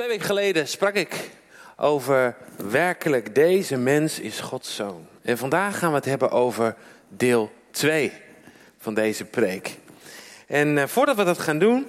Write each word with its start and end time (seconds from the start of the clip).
Twee 0.00 0.12
weken 0.12 0.26
geleden 0.26 0.68
sprak 0.68 0.94
ik 0.94 1.30
over 1.76 2.36
werkelijk 2.56 3.34
deze 3.34 3.76
mens 3.76 4.20
is 4.20 4.40
Gods 4.40 4.74
zoon. 4.74 5.06
En 5.22 5.38
vandaag 5.38 5.78
gaan 5.78 5.90
we 5.90 5.96
het 5.96 6.04
hebben 6.04 6.30
over 6.30 6.76
deel 7.08 7.52
2 7.70 8.12
van 8.78 8.94
deze 8.94 9.24
preek. 9.24 9.76
En 10.46 10.76
uh, 10.76 10.86
voordat 10.86 11.16
we 11.16 11.24
dat 11.24 11.38
gaan 11.38 11.58
doen, 11.58 11.86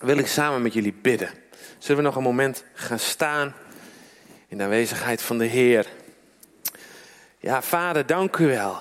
wil 0.00 0.18
ik 0.18 0.26
samen 0.26 0.62
met 0.62 0.72
jullie 0.72 0.94
bidden. 1.02 1.30
Zullen 1.78 1.96
we 1.96 2.08
nog 2.08 2.16
een 2.16 2.22
moment 2.22 2.64
gaan 2.74 2.98
staan 2.98 3.54
in 4.48 4.58
de 4.58 4.64
aanwezigheid 4.64 5.22
van 5.22 5.38
de 5.38 5.46
Heer? 5.46 5.86
Ja, 7.38 7.62
Vader, 7.62 8.06
dank 8.06 8.36
u 8.36 8.46
wel. 8.46 8.80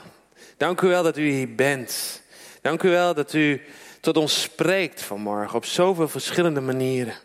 Dank 0.57 0.81
u 0.81 0.88
wel 0.88 1.04
dat 1.04 1.18
u 1.18 1.29
hier 1.29 1.55
bent. 1.55 2.21
Dank 2.61 2.83
u 2.83 2.89
wel 2.89 3.13
dat 3.13 3.33
u 3.33 3.61
tot 4.02 4.18
ons 4.18 4.41
spreekt 4.41 5.02
vanmorgen 5.02 5.55
op 5.55 5.65
zoveel 5.65 6.07
verschillende 6.07 6.61
manieren. 6.61 7.15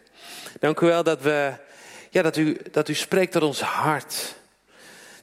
Dank 0.59 0.80
u 0.80 0.86
wel 0.86 1.02
dat, 1.02 1.20
we, 1.20 1.52
ja, 2.11 2.22
dat, 2.22 2.36
u, 2.36 2.59
dat 2.70 2.89
u 2.89 2.94
spreekt 2.94 3.32
tot 3.32 3.43
ons 3.43 3.61
hart. 3.61 4.35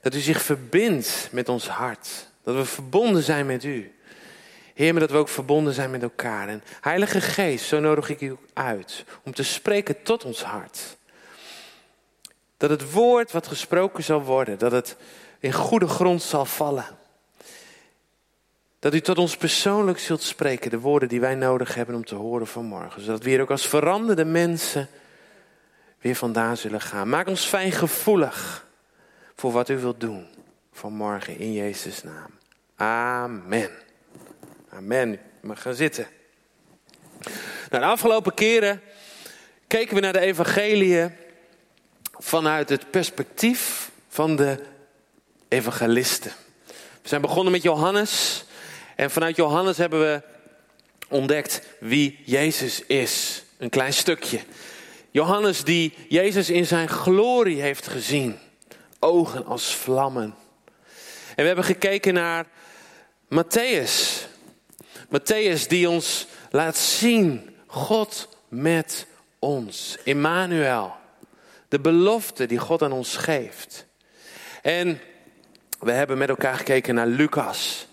Dat 0.01 0.15
u 0.15 0.19
zich 0.19 0.41
verbindt 0.41 1.27
met 1.31 1.49
ons 1.49 1.67
hart. 1.67 2.27
Dat 2.43 2.55
we 2.55 2.65
verbonden 2.65 3.23
zijn 3.23 3.45
met 3.45 3.63
u. 3.63 3.95
Heer, 4.73 4.91
maar 4.91 5.01
dat 5.01 5.11
we 5.11 5.17
ook 5.17 5.29
verbonden 5.29 5.73
zijn 5.73 5.91
met 5.91 6.01
elkaar. 6.01 6.47
En 6.47 6.63
Heilige 6.81 7.21
Geest, 7.21 7.65
zo 7.65 7.79
nodig 7.79 8.09
ik 8.09 8.21
u 8.21 8.35
uit 8.53 9.05
om 9.23 9.33
te 9.33 9.43
spreken 9.43 10.03
tot 10.03 10.25
ons 10.25 10.43
hart. 10.43 10.97
Dat 12.57 12.69
het 12.69 12.91
woord 12.91 13.31
wat 13.31 13.47
gesproken 13.47 14.03
zal 14.03 14.21
worden, 14.21 14.59
dat 14.59 14.71
het 14.71 14.95
in 15.39 15.53
goede 15.53 15.87
grond 15.87 16.21
zal 16.21 16.45
vallen. 16.45 16.85
Dat 18.79 18.93
u 18.93 19.01
tot 19.01 19.17
ons 19.17 19.37
persoonlijk 19.37 19.99
zult 19.99 20.21
spreken, 20.21 20.69
de 20.71 20.79
woorden 20.79 21.09
die 21.09 21.19
wij 21.19 21.35
nodig 21.35 21.75
hebben 21.75 21.95
om 21.95 22.05
te 22.05 22.15
horen 22.15 22.47
vanmorgen. 22.47 23.01
Zodat 23.01 23.23
we 23.23 23.29
hier 23.29 23.41
ook 23.41 23.51
als 23.51 23.67
veranderde 23.67 24.25
mensen 24.25 24.89
weer 26.03 26.15
vandaan 26.15 26.57
zullen 26.57 26.81
gaan. 26.81 27.09
Maak 27.09 27.27
ons 27.27 27.45
fijn 27.45 27.71
gevoelig 27.71 28.67
voor 29.35 29.51
wat 29.51 29.69
u 29.69 29.77
wilt 29.77 29.99
doen 29.99 30.27
vanmorgen 30.73 31.39
in 31.39 31.53
Jezus' 31.53 32.03
naam. 32.03 32.29
Amen. 32.75 33.69
Amen. 34.69 35.19
Mag 35.41 35.61
gaan 35.61 35.73
zitten. 35.73 36.07
Nou, 37.69 37.83
de 37.83 37.89
afgelopen 37.89 38.33
keren 38.33 38.81
keken 39.67 39.95
we 39.95 40.01
naar 40.01 40.13
de 40.13 40.19
evangelie 40.19 41.09
vanuit 42.17 42.69
het 42.69 42.91
perspectief 42.91 43.91
van 44.09 44.35
de 44.35 44.59
evangelisten. 45.47 46.31
We 47.01 47.09
zijn 47.09 47.21
begonnen 47.21 47.51
met 47.51 47.61
Johannes 47.61 48.45
en 48.95 49.11
vanuit 49.11 49.35
Johannes 49.35 49.77
hebben 49.77 49.99
we 49.99 50.21
ontdekt 51.07 51.61
wie 51.79 52.19
Jezus 52.25 52.85
is. 52.85 53.43
Een 53.57 53.69
klein 53.69 53.93
stukje. 53.93 54.39
Johannes 55.13 55.63
die 55.63 55.93
Jezus 56.09 56.49
in 56.49 56.65
zijn 56.65 56.89
glorie 56.89 57.61
heeft 57.61 57.87
gezien. 57.87 58.37
Ogen 58.99 59.45
als 59.45 59.75
vlammen. 59.75 60.35
En 61.35 61.35
we 61.35 61.43
hebben 61.43 61.63
gekeken 61.63 62.13
naar 62.13 62.45
Matthäus. 63.29 64.25
Matthäus 65.05 65.67
die 65.67 65.89
ons 65.89 66.27
laat 66.49 66.77
zien 66.77 67.55
God 67.67 68.37
met 68.47 69.07
ons. 69.39 69.97
Emmanuel. 70.03 70.95
De 71.67 71.79
belofte 71.79 72.45
die 72.45 72.59
God 72.59 72.81
aan 72.81 72.91
ons 72.91 73.15
geeft. 73.15 73.85
En 74.61 75.01
we 75.79 75.91
hebben 75.91 76.17
met 76.17 76.29
elkaar 76.29 76.55
gekeken 76.55 76.95
naar 76.95 77.07
Lucas. 77.07 77.87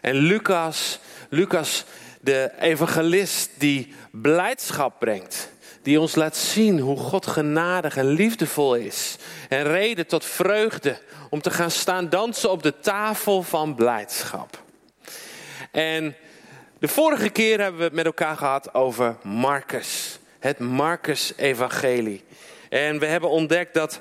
En 0.00 0.14
Lucas, 0.14 0.98
Lucas 1.28 1.84
de 2.26 2.50
evangelist 2.60 3.50
die 3.58 3.94
blijdschap 4.10 4.98
brengt. 4.98 5.50
Die 5.82 6.00
ons 6.00 6.14
laat 6.14 6.36
zien 6.36 6.78
hoe 6.78 6.96
God 6.96 7.26
genadig 7.26 7.96
en 7.96 8.06
liefdevol 8.06 8.74
is. 8.74 9.16
En 9.48 9.62
reden 9.62 10.06
tot 10.06 10.24
vreugde 10.24 10.98
om 11.30 11.40
te 11.40 11.50
gaan 11.50 11.70
staan 11.70 12.08
dansen 12.08 12.50
op 12.50 12.62
de 12.62 12.78
tafel 12.80 13.42
van 13.42 13.74
blijdschap. 13.74 14.62
En 15.70 16.16
de 16.78 16.88
vorige 16.88 17.28
keer 17.28 17.60
hebben 17.60 17.78
we 17.78 17.84
het 17.84 17.94
met 17.94 18.06
elkaar 18.06 18.36
gehad 18.36 18.74
over 18.74 19.16
Marcus. 19.22 20.18
Het 20.38 20.58
Marcus-evangelie. 20.58 22.24
En 22.68 22.98
we 22.98 23.06
hebben 23.06 23.30
ontdekt 23.30 23.74
dat 23.74 24.00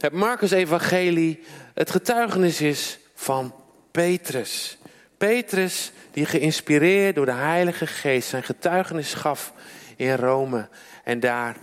het 0.00 0.12
Marcus-evangelie 0.12 1.44
het 1.74 1.90
getuigenis 1.90 2.60
is 2.60 2.98
van 3.14 3.54
Petrus. 3.90 4.78
Petrus 5.20 5.92
die 6.10 6.26
geïnspireerd 6.26 7.14
door 7.14 7.26
de 7.26 7.32
Heilige 7.32 7.86
Geest 7.86 8.28
zijn 8.28 8.42
getuigenis 8.42 9.14
gaf 9.14 9.52
in 9.96 10.14
Rome. 10.14 10.68
En 11.04 11.20
daar 11.20 11.56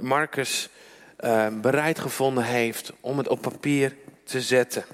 Marcus 0.00 0.68
uh, 1.20 1.46
bereid 1.60 1.98
gevonden 1.98 2.44
heeft 2.44 2.92
om 3.00 3.18
het 3.18 3.28
op 3.28 3.40
papier 3.40 3.96
te 4.24 4.40
zetten. 4.40 4.84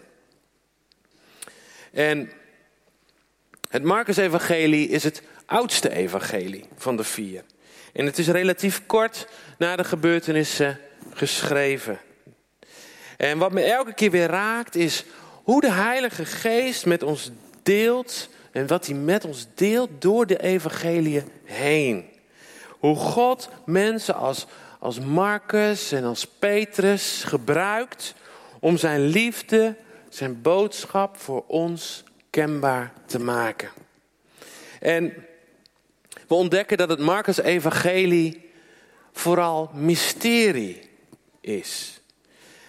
En 1.93 2.31
het 3.69 3.83
Marcus-evangelie 3.83 4.89
is 4.89 5.05
het 5.05 5.23
oudste 5.47 5.91
evangelie 5.91 6.65
van 6.77 6.97
de 6.97 7.05
vier. 7.05 7.45
En 7.93 8.07
het 8.07 8.19
is 8.19 8.29
relatief 8.29 8.87
kort 8.87 9.29
na 9.59 9.77
de 9.77 9.85
gebeurtenissen 9.85 10.79
geschreven. 11.13 12.01
En 13.17 13.39
wat 13.39 13.53
me 13.53 13.63
elke 13.63 13.95
keer 13.95 14.11
weer 14.11 14.29
raakt 14.29 14.75
is 14.75 15.05
hoe 15.43 15.61
de 15.61 15.73
Heilige 15.73 16.25
Geest 16.25 16.87
met 16.87 17.03
ons 17.03 17.31
deelt 17.63 18.29
en 18.51 18.67
wat 18.67 18.87
hij 18.87 18.95
met 18.95 19.25
ons 19.25 19.47
deelt 19.55 19.91
door 19.99 20.27
de 20.27 20.43
evangelie 20.43 21.23
heen. 21.45 22.11
Hoe 22.69 22.97
God 22.97 23.49
mensen 23.65 24.15
als, 24.15 24.47
als 24.79 25.01
Marcus 25.01 25.93
en 25.93 26.05
als 26.05 26.27
Petrus 26.27 27.25
gebruikt 27.25 28.15
om 28.61 28.77
zijn 28.77 29.01
liefde, 29.01 29.77
zijn 30.09 30.43
boodschap 30.43 31.17
voor 31.17 31.45
ons 31.47 32.05
kenbaar 32.31 32.93
te 33.07 33.19
maken. 33.19 33.71
En 34.81 35.15
we 36.29 36.35
ontdekken 36.35 36.77
dat 36.77 36.89
het 36.89 36.99
Marcus 36.99 37.39
evangelie 37.39 38.51
vooral 39.13 39.71
mysterie 39.75 40.91
is. 41.41 42.01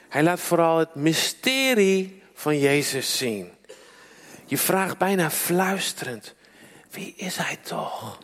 Hij 0.09 0.23
laat 0.23 0.39
vooral 0.39 0.77
het 0.77 0.95
mysterie 0.95 2.21
van 2.33 2.59
Jezus 2.59 3.17
zien. 3.17 3.51
Je 4.53 4.59
vraagt 4.59 4.97
bijna 4.97 5.31
fluisterend: 5.31 6.35
wie 6.91 7.13
is 7.15 7.37
hij 7.37 7.57
toch 7.61 8.17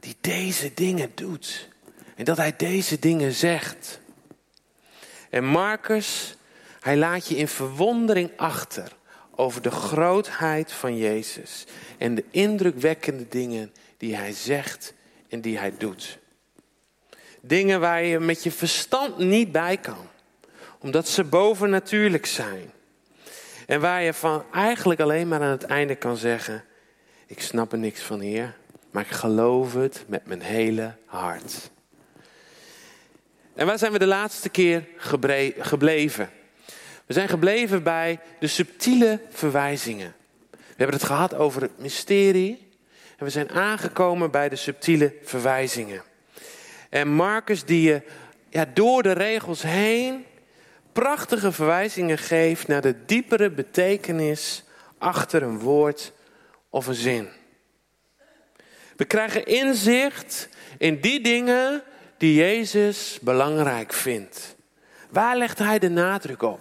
die 0.00 0.16
deze 0.20 0.74
dingen 0.74 1.12
doet? 1.14 1.68
En 2.14 2.24
dat 2.24 2.36
hij 2.36 2.56
deze 2.56 2.98
dingen 2.98 3.32
zegt. 3.32 4.00
En 5.30 5.44
Marcus, 5.44 6.36
hij 6.80 6.96
laat 6.96 7.26
je 7.28 7.36
in 7.36 7.48
verwondering 7.48 8.30
achter 8.36 8.92
over 9.34 9.62
de 9.62 9.70
grootheid 9.70 10.72
van 10.72 10.96
Jezus 10.96 11.64
en 11.98 12.14
de 12.14 12.24
indrukwekkende 12.30 13.28
dingen 13.28 13.72
die 13.96 14.16
hij 14.16 14.32
zegt 14.32 14.94
en 15.28 15.40
die 15.40 15.58
hij 15.58 15.74
doet. 15.78 16.18
Dingen 17.40 17.80
waar 17.80 18.02
je 18.02 18.18
met 18.18 18.42
je 18.42 18.50
verstand 18.50 19.18
niet 19.18 19.52
bij 19.52 19.76
kan, 19.76 20.08
omdat 20.78 21.08
ze 21.08 21.24
bovennatuurlijk 21.24 22.26
zijn. 22.26 22.74
En 23.66 23.80
waar 23.80 24.02
je 24.02 24.12
van 24.12 24.44
eigenlijk 24.52 25.00
alleen 25.00 25.28
maar 25.28 25.40
aan 25.40 25.50
het 25.50 25.64
einde 25.64 25.94
kan 25.94 26.16
zeggen: 26.16 26.64
Ik 27.26 27.42
snap 27.42 27.72
er 27.72 27.78
niks 27.78 28.00
van, 28.00 28.20
Heer, 28.20 28.56
maar 28.90 29.02
ik 29.02 29.10
geloof 29.10 29.74
het 29.74 30.04
met 30.06 30.26
mijn 30.26 30.42
hele 30.42 30.94
hart. 31.06 31.70
En 33.54 33.66
waar 33.66 33.78
zijn 33.78 33.92
we 33.92 33.98
de 33.98 34.06
laatste 34.06 34.48
keer 34.48 34.84
gebleven? 35.58 36.30
We 37.06 37.12
zijn 37.12 37.28
gebleven 37.28 37.82
bij 37.82 38.20
de 38.40 38.46
subtiele 38.46 39.20
verwijzingen. 39.30 40.14
We 40.50 40.82
hebben 40.82 40.96
het 40.96 41.06
gehad 41.06 41.34
over 41.34 41.62
het 41.62 41.78
mysterie. 41.78 42.68
En 43.16 43.24
we 43.24 43.30
zijn 43.30 43.50
aangekomen 43.50 44.30
bij 44.30 44.48
de 44.48 44.56
subtiele 44.56 45.14
verwijzingen. 45.22 46.02
En 46.90 47.08
Marcus 47.08 47.64
die 47.64 47.82
je 47.82 48.02
ja, 48.48 48.66
door 48.74 49.02
de 49.02 49.12
regels 49.12 49.62
heen 49.62 50.24
prachtige 50.96 51.52
verwijzingen 51.52 52.18
geeft 52.18 52.66
naar 52.66 52.80
de 52.80 53.04
diepere 53.04 53.50
betekenis 53.50 54.64
achter 54.98 55.42
een 55.42 55.58
woord 55.58 56.12
of 56.70 56.86
een 56.86 56.94
zin. 56.94 57.28
We 58.96 59.04
krijgen 59.04 59.46
inzicht 59.46 60.48
in 60.78 61.00
die 61.00 61.20
dingen 61.20 61.82
die 62.16 62.34
Jezus 62.34 63.18
belangrijk 63.20 63.92
vindt. 63.92 64.56
Waar 65.10 65.36
legt 65.36 65.58
hij 65.58 65.78
de 65.78 65.88
nadruk 65.88 66.42
op? 66.42 66.60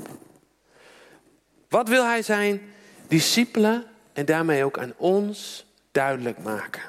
Wat 1.69 1.89
wil 1.89 2.05
hij 2.05 2.21
zijn 2.21 2.61
discipelen 3.07 3.83
en 4.13 4.25
daarmee 4.25 4.63
ook 4.63 4.79
aan 4.79 4.93
ons 4.97 5.65
duidelijk 5.91 6.37
maken? 6.37 6.83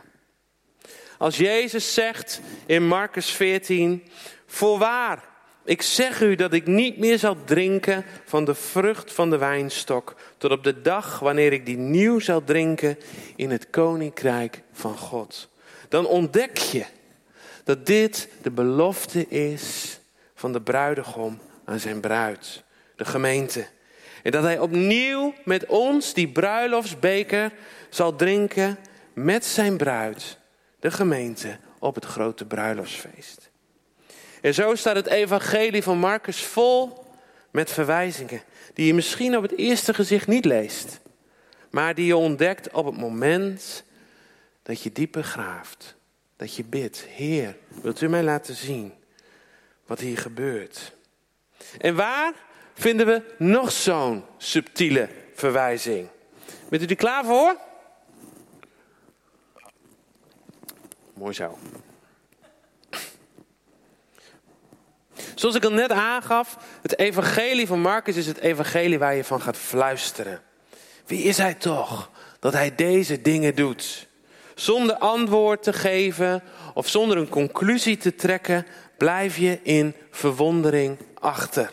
Als 1.19 1.37
Jezus 1.37 1.94
zegt 1.94 2.40
in 2.66 2.87
Marcus 2.87 3.31
14: 3.31 4.04
Voorwaar, 4.46 5.34
ik 5.66 5.82
zeg 5.82 6.22
u 6.22 6.34
dat 6.34 6.52
ik 6.52 6.66
niet 6.66 6.98
meer 6.98 7.18
zal 7.18 7.36
drinken 7.44 8.04
van 8.24 8.44
de 8.44 8.54
vrucht 8.54 9.12
van 9.12 9.30
de 9.30 9.38
wijnstok, 9.38 10.14
tot 10.38 10.50
op 10.50 10.64
de 10.64 10.80
dag 10.80 11.18
wanneer 11.18 11.52
ik 11.52 11.66
die 11.66 11.76
nieuw 11.76 12.18
zal 12.18 12.44
drinken 12.44 12.98
in 13.36 13.50
het 13.50 13.70
koninkrijk 13.70 14.62
van 14.72 14.96
God. 14.96 15.48
Dan 15.88 16.06
ontdek 16.06 16.56
je 16.56 16.84
dat 17.64 17.86
dit 17.86 18.28
de 18.42 18.50
belofte 18.50 19.28
is 19.28 19.98
van 20.34 20.52
de 20.52 20.60
bruidegom 20.60 21.38
aan 21.64 21.80
zijn 21.80 22.00
bruid, 22.00 22.62
de 22.96 23.04
gemeente. 23.04 23.66
En 24.22 24.30
dat 24.30 24.42
hij 24.42 24.58
opnieuw 24.58 25.34
met 25.44 25.66
ons 25.66 26.14
die 26.14 26.28
bruiloftsbeker 26.28 27.52
zal 27.90 28.16
drinken 28.16 28.78
met 29.12 29.44
zijn 29.44 29.76
bruid, 29.76 30.38
de 30.80 30.90
gemeente, 30.90 31.58
op 31.78 31.94
het 31.94 32.04
grote 32.04 32.44
bruiloftsfeest. 32.44 33.45
En 34.40 34.54
zo 34.54 34.74
staat 34.74 34.96
het 34.96 35.06
evangelie 35.06 35.82
van 35.82 35.98
Marcus 35.98 36.44
vol 36.44 37.04
met 37.50 37.70
verwijzingen 37.70 38.42
die 38.74 38.86
je 38.86 38.94
misschien 38.94 39.36
op 39.36 39.42
het 39.42 39.56
eerste 39.56 39.94
gezicht 39.94 40.26
niet 40.26 40.44
leest, 40.44 41.00
maar 41.70 41.94
die 41.94 42.06
je 42.06 42.16
ontdekt 42.16 42.70
op 42.70 42.86
het 42.86 42.96
moment 42.96 43.84
dat 44.62 44.82
je 44.82 44.92
dieper 44.92 45.24
graaft, 45.24 45.96
dat 46.36 46.54
je 46.54 46.64
bidt, 46.64 47.04
Heer, 47.08 47.56
wilt 47.82 48.00
u 48.00 48.08
mij 48.08 48.22
laten 48.22 48.54
zien 48.54 48.92
wat 49.86 50.00
hier 50.00 50.18
gebeurt? 50.18 50.92
En 51.78 51.94
waar 51.94 52.32
vinden 52.74 53.06
we 53.06 53.22
nog 53.38 53.72
zo'n 53.72 54.24
subtiele 54.36 55.08
verwijzing? 55.34 56.08
Bent 56.68 56.82
u 56.82 56.86
er 56.86 56.96
klaar 56.96 57.24
voor? 57.24 57.56
Mooi 61.14 61.34
zo. 61.34 61.58
Zoals 65.36 65.54
ik 65.54 65.64
al 65.64 65.72
net 65.72 65.92
aangaf, 65.92 66.56
het 66.82 66.98
evangelie 66.98 67.66
van 67.66 67.80
Marcus 67.80 68.16
is 68.16 68.26
het 68.26 68.38
evangelie 68.38 68.98
waar 68.98 69.14
je 69.14 69.24
van 69.24 69.40
gaat 69.40 69.56
fluisteren. 69.56 70.40
Wie 71.06 71.22
is 71.22 71.36
hij 71.36 71.54
toch 71.54 72.10
dat 72.40 72.52
hij 72.52 72.74
deze 72.74 73.22
dingen 73.22 73.54
doet? 73.54 74.06
Zonder 74.54 74.96
antwoord 74.96 75.62
te 75.62 75.72
geven 75.72 76.42
of 76.74 76.88
zonder 76.88 77.16
een 77.16 77.28
conclusie 77.28 77.96
te 77.96 78.14
trekken, 78.14 78.66
blijf 78.98 79.36
je 79.36 79.60
in 79.62 79.94
verwondering 80.10 80.98
achter. 81.14 81.70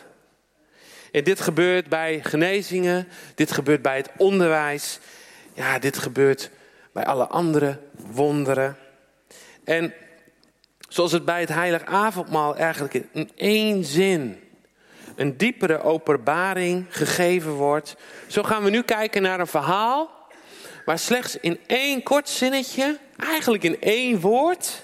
En 1.12 1.24
dit 1.24 1.40
gebeurt 1.40 1.88
bij 1.88 2.20
genezingen, 2.22 3.08
dit 3.34 3.52
gebeurt 3.52 3.82
bij 3.82 3.96
het 3.96 4.10
onderwijs, 4.16 4.98
ja, 5.52 5.78
dit 5.78 5.98
gebeurt 5.98 6.50
bij 6.92 7.04
alle 7.04 7.26
andere 7.26 7.78
wonderen. 7.92 8.76
En 9.64 9.94
zoals 10.88 11.12
het 11.12 11.24
bij 11.24 11.40
het 11.40 11.48
heilig 11.48 11.84
avondmaal 11.84 12.56
eigenlijk 12.56 12.94
in 13.12 13.30
één 13.34 13.84
zin 13.84 14.38
een 15.16 15.36
diepere 15.36 15.82
openbaring 15.82 16.86
gegeven 16.88 17.52
wordt, 17.52 17.96
zo 18.26 18.42
gaan 18.42 18.64
we 18.64 18.70
nu 18.70 18.82
kijken 18.82 19.22
naar 19.22 19.40
een 19.40 19.46
verhaal 19.46 20.10
waar 20.84 20.98
slechts 20.98 21.36
in 21.36 21.60
één 21.66 22.02
kort 22.02 22.28
zinnetje, 22.28 22.98
eigenlijk 23.16 23.62
in 23.62 23.80
één 23.80 24.20
woord, 24.20 24.82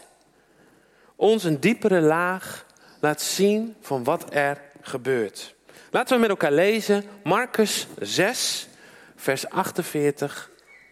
ons 1.17 1.45
een 1.45 1.61
diepere 1.61 2.01
laag 2.01 2.67
laat 3.01 3.23
zien 3.23 3.77
van 3.81 4.05
wat 4.05 4.35
er 4.35 4.61
gebeurt. 4.81 5.55
Laten 5.91 6.15
we 6.15 6.21
met 6.21 6.31
elkaar 6.31 6.53
lezen 6.53 7.05
Marcus 7.25 7.87
6, 7.99 8.69
vers 9.17 9.49
48 9.49 10.51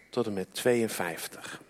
tot 0.09 0.25
en 0.25 0.33
met 0.33 0.53
52. 0.53 1.61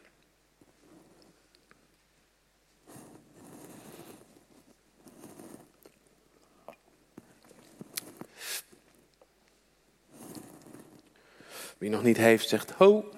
Wie 11.79 11.89
nog 11.89 12.03
niet 12.03 12.17
heeft, 12.17 12.49
zegt 12.49 12.71
ho. 12.71 13.11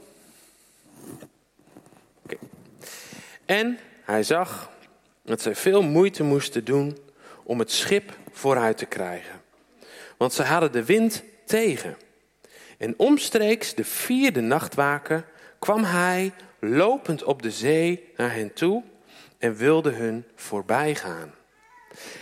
Okay. 2.23 2.37
En 3.45 3.79
hij 4.03 4.23
zag 4.23 4.71
dat 5.23 5.41
zij 5.41 5.55
veel 5.55 5.81
moeite 5.81 6.23
moesten 6.23 6.65
doen 6.65 6.97
om 7.43 7.59
het 7.59 7.71
schip 7.71 8.17
vooruit 8.31 8.77
te 8.77 8.85
krijgen. 8.85 9.41
Want 10.17 10.33
ze 10.33 10.43
hadden 10.43 10.71
de 10.71 10.85
wind 10.85 11.23
tegen. 11.45 11.97
En 12.77 12.93
omstreeks 12.97 13.75
de 13.75 13.85
vierde 13.85 14.41
nachtwaken 14.41 15.25
kwam 15.59 15.83
hij 15.83 16.33
lopend 16.59 17.23
op 17.23 17.41
de 17.41 17.51
zee 17.51 18.11
naar 18.17 18.33
hen 18.33 18.53
toe 18.53 18.83
en 19.37 19.55
wilde 19.55 19.91
hun 19.91 20.25
voorbij 20.35 20.95
gaan. 20.95 21.33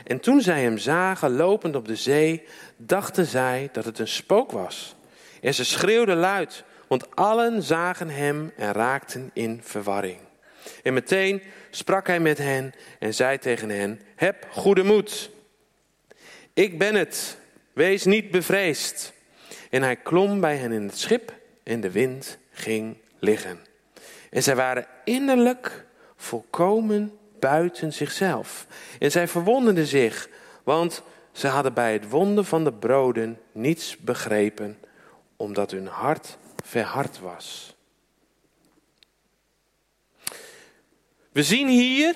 En 0.06 0.20
toen 0.20 0.42
zij 0.42 0.62
hem 0.62 0.78
zagen 0.78 1.36
lopend 1.36 1.76
op 1.76 1.88
de 1.88 1.96
zee, 1.96 2.44
dachten 2.78 3.26
zij 3.26 3.70
dat 3.72 3.86
het 3.86 4.00
een 4.00 4.08
spook 4.08 4.52
was. 4.52 4.96
En 5.42 5.54
ze 5.54 5.66
schreeuwden 5.66 6.18
luid, 6.18 6.64
want 6.88 7.16
allen 7.16 7.64
zagen 7.64 8.10
hem 8.10 8.52
en 8.58 8.72
raakten 8.72 9.30
in 9.34 9.60
verwarring. 9.64 10.20
En 10.84 10.94
meteen 10.94 11.42
sprak 11.70 12.08
hij 12.08 12.20
met 12.20 12.38
hen 12.38 12.74
en 13.00 13.14
zei 13.14 13.38
tegen 13.38 13.70
hen: 13.70 14.02
Heb 14.16 14.48
goede 14.52 14.84
moed. 14.84 15.30
Ik 16.54 16.78
ben 16.78 16.96
het. 16.96 17.38
Wees 17.74 18.06
niet 18.06 18.32
bevreesd. 18.32 19.14
En 19.70 19.82
hij 19.82 19.96
klom 19.96 20.40
bij 20.40 20.58
hen 20.58 20.72
in 20.72 20.84
het 20.84 20.98
schip 20.98 21.34
en 21.64 21.82
de 21.82 21.92
wind 21.92 22.38
ging 22.52 22.98
liggen. 23.20 23.60
En 24.30 24.44
zij 24.44 24.56
waren 24.56 24.88
innerlijk 25.04 25.86
volkomen 26.16 27.18
buiten 27.40 27.94
zichzelf. 27.94 28.68
En 29.00 29.12
zij 29.12 29.28
verwonderden 29.28 29.86
zich, 29.86 30.30
want 30.64 31.04
ze 31.32 31.48
hadden 31.48 31.74
bij 31.74 31.94
het 31.94 32.10
wonden 32.10 32.46
van 32.46 32.64
de 32.64 32.74
broden 32.74 33.40
niets 33.52 33.98
begrepen, 33.98 34.78
omdat 35.40 35.72
hun 35.72 35.88
hart 35.88 36.38
verhard 36.66 37.20
was. 37.20 37.76
We 41.32 41.44
zien 41.44 41.68
hier 41.68 42.16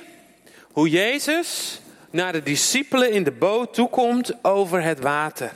hoe 0.72 0.90
Jezus 0.90 1.82
naar 2.10 2.32
de 2.32 2.44
discipelen 2.44 3.12
in 3.12 3.24
de 3.24 3.32
boot 3.32 3.74
toekomt 3.74 4.44
over 4.44 4.82
het 4.82 5.00
water. 5.00 5.56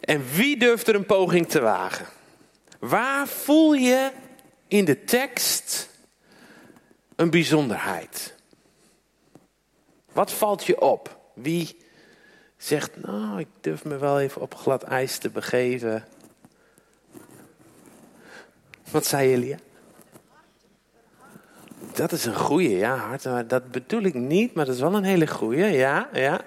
En 0.00 0.24
wie 0.30 0.56
durft 0.56 0.88
er 0.88 0.94
een 0.94 1.06
poging 1.06 1.48
te 1.48 1.60
wagen? 1.60 2.06
Waar 2.78 3.28
voel 3.28 3.72
je 3.72 4.10
in 4.68 4.84
de 4.84 5.04
tekst 5.04 5.88
een 7.16 7.30
bijzonderheid? 7.30 8.34
Wat 10.12 10.32
valt 10.32 10.64
je 10.64 10.80
op? 10.80 11.20
Wie 11.34 11.76
zegt, 12.58 12.90
nou, 13.02 13.40
ik 13.40 13.48
durf 13.60 13.84
me 13.84 13.96
wel 13.96 14.20
even 14.20 14.40
op 14.40 14.54
glad 14.54 14.82
ijs 14.82 15.18
te 15.18 15.30
begeven? 15.30 16.04
Wat 18.90 19.06
zei 19.06 19.32
Elia? 19.32 19.58
Dat 21.94 22.12
is 22.12 22.24
een 22.24 22.36
goeie, 22.36 22.76
ja, 22.76 22.96
hart. 22.96 23.22
Dat 23.48 23.70
bedoel 23.70 24.02
ik 24.02 24.14
niet, 24.14 24.54
maar 24.54 24.64
dat 24.64 24.74
is 24.74 24.80
wel 24.80 24.94
een 24.94 25.04
hele 25.04 25.26
goeie, 25.26 25.64
ja, 25.64 26.08
ja. 26.12 26.40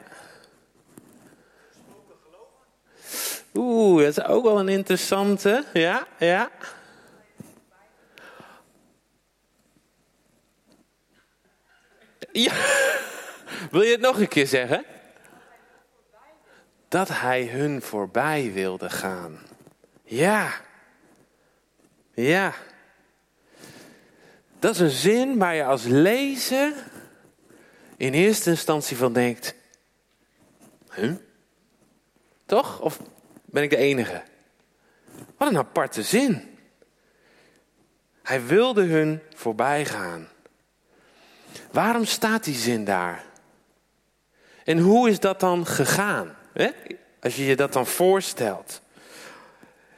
Oeh, 3.54 4.04
dat 4.04 4.18
is 4.18 4.24
ook 4.24 4.44
wel 4.44 4.60
een 4.60 4.70
interessante, 4.70 5.66
ja, 5.74 6.08
ja. 6.20 6.50
Ja, 12.32 12.54
wil 13.72 13.82
je 13.82 13.92
het 13.92 14.02
nog 14.02 14.20
een 14.20 14.28
keer 14.28 14.48
zeggen? 14.48 14.86
Dat 16.92 17.10
hij 17.10 17.46
hun 17.46 17.82
voorbij 17.82 18.52
wilde 18.54 18.90
gaan. 18.90 19.40
Ja. 20.04 20.54
Ja. 22.14 22.54
Dat 24.60 24.74
is 24.74 24.80
een 24.80 24.90
zin 24.90 25.38
waar 25.38 25.56
je 25.56 25.64
als 25.64 25.84
lezer 25.84 26.74
in 27.98 28.14
eerste 28.14 28.50
instantie 28.50 28.98
van 28.98 29.14
denkt: 29.14 29.56
huh? 30.90 31.16
Toch? 32.46 32.80
Of 32.80 33.00
ben 33.46 33.64
ik 33.64 33.70
de 33.70 33.78
enige? 33.78 34.24
Wat 35.38 35.50
een 35.50 35.58
aparte 35.58 36.04
zin. 36.04 36.58
Hij 38.24 38.46
wilde 38.46 38.84
hun 38.84 39.22
voorbij 39.36 39.86
gaan. 39.86 40.28
Waarom 41.72 42.06
staat 42.06 42.44
die 42.44 42.56
zin 42.56 42.86
daar? 42.86 43.24
En 44.64 44.78
hoe 44.78 45.10
is 45.10 45.20
dat 45.20 45.40
dan 45.40 45.66
gegaan? 45.66 46.40
Hè? 46.54 46.70
Als 47.22 47.36
je 47.36 47.46
je 47.46 47.56
dat 47.56 47.74
dan 47.74 47.88
voorstelt. 47.88 48.82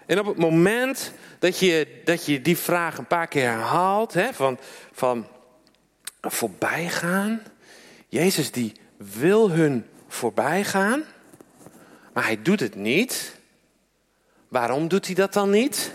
En 0.06 0.20
op 0.20 0.26
het 0.26 0.38
moment 0.38 1.12
dat 1.40 1.60
je, 1.60 2.02
dat 2.04 2.26
je 2.26 2.42
die 2.42 2.58
vraag 2.58 2.98
een 2.98 3.08
paar 3.08 3.28
keer 3.28 3.50
herhaalt, 3.50 4.14
hè, 4.14 4.34
van, 4.34 4.60
van 4.92 5.28
voorbij 6.22 6.90
gaan. 6.90 7.42
Jezus 8.08 8.52
die 8.52 8.74
wil 8.98 9.50
hun 9.50 9.86
voorbij 10.08 10.64
gaan, 10.64 11.04
maar 12.14 12.24
hij 12.24 12.42
doet 12.42 12.60
het 12.60 12.76
niet. 12.76 13.36
Waarom 14.48 14.88
doet 14.88 15.06
hij 15.06 15.16
dat 15.16 15.34
dan 15.34 15.50
niet? 15.50 15.92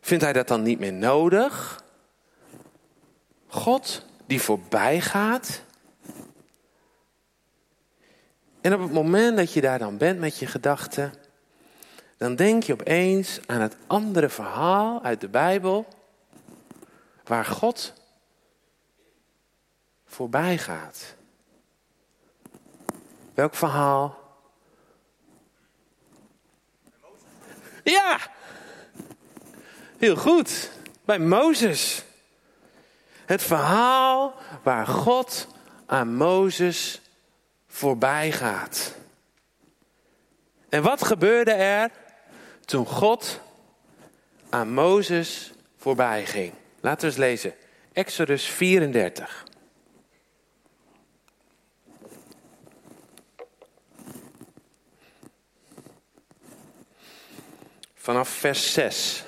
Vindt 0.00 0.24
hij 0.24 0.32
dat 0.32 0.48
dan 0.48 0.62
niet 0.62 0.78
meer 0.78 0.92
nodig? 0.92 1.82
God 3.46 4.04
die 4.26 4.40
voorbij 4.40 5.00
gaat. 5.00 5.62
En 8.64 8.74
op 8.74 8.80
het 8.80 8.92
moment 8.92 9.36
dat 9.36 9.52
je 9.52 9.60
daar 9.60 9.78
dan 9.78 9.96
bent 9.96 10.18
met 10.18 10.38
je 10.38 10.46
gedachten, 10.46 11.14
dan 12.16 12.36
denk 12.36 12.62
je 12.62 12.72
opeens 12.72 13.40
aan 13.46 13.60
het 13.60 13.76
andere 13.86 14.28
verhaal 14.28 15.02
uit 15.02 15.20
de 15.20 15.28
Bijbel, 15.28 15.86
waar 17.24 17.44
God 17.44 17.92
voorbij 20.06 20.58
gaat. 20.58 21.14
Welk 23.34 23.54
verhaal? 23.54 24.18
Ja, 27.82 28.18
heel 29.98 30.16
goed. 30.16 30.70
Bij 31.04 31.18
Mozes. 31.18 32.04
Het 33.26 33.42
verhaal 33.42 34.34
waar 34.62 34.86
God 34.86 35.46
aan 35.86 36.14
Mozes 36.14 37.02
voorbij 37.74 38.32
gaat. 38.32 38.94
En 40.68 40.82
wat 40.82 41.04
gebeurde 41.04 41.52
er 41.52 41.90
toen 42.64 42.86
God 42.86 43.40
aan 44.48 44.72
Mozes 44.72 45.52
voorbij 45.76 46.26
ging? 46.26 46.52
Laten 46.80 47.00
we 47.00 47.06
eens 47.06 47.16
lezen. 47.16 47.54
Exodus 47.92 48.44
34. 48.44 49.44
Vanaf 57.94 58.28
vers 58.28 58.72
6. 58.72 59.24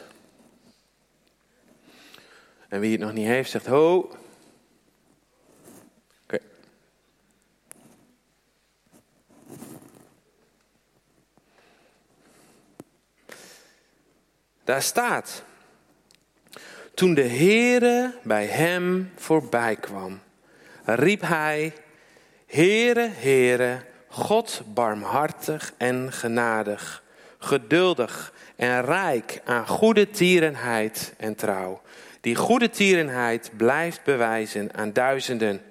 En 2.68 2.80
wie 2.80 2.92
het 2.92 3.00
nog 3.00 3.12
niet 3.12 3.26
heeft, 3.26 3.50
zegt 3.50 3.66
ho. 3.66 4.10
Daar 14.66 14.82
staat. 14.82 15.42
Toen 16.94 17.14
de 17.14 17.28
Heere 17.28 18.14
bij 18.23 18.46
hem 18.46 19.12
voorbij 19.16 19.76
kwam, 19.76 20.20
riep 20.85 21.20
hij: 21.20 21.73
Heere, 22.46 23.08
Heere, 23.12 23.78
God 24.08 24.62
barmhartig 24.75 25.73
en 25.76 26.12
genadig, 26.12 27.02
geduldig 27.38 28.32
en 28.56 28.85
rijk 28.85 29.40
aan 29.44 29.66
goede 29.66 30.11
tierenheid 30.11 31.14
en 31.16 31.35
trouw, 31.35 31.82
die 32.20 32.35
goede 32.35 32.70
tierenheid 32.70 33.50
blijft 33.56 34.04
bewijzen 34.04 34.75
aan 34.75 34.92
duizenden, 34.92 35.62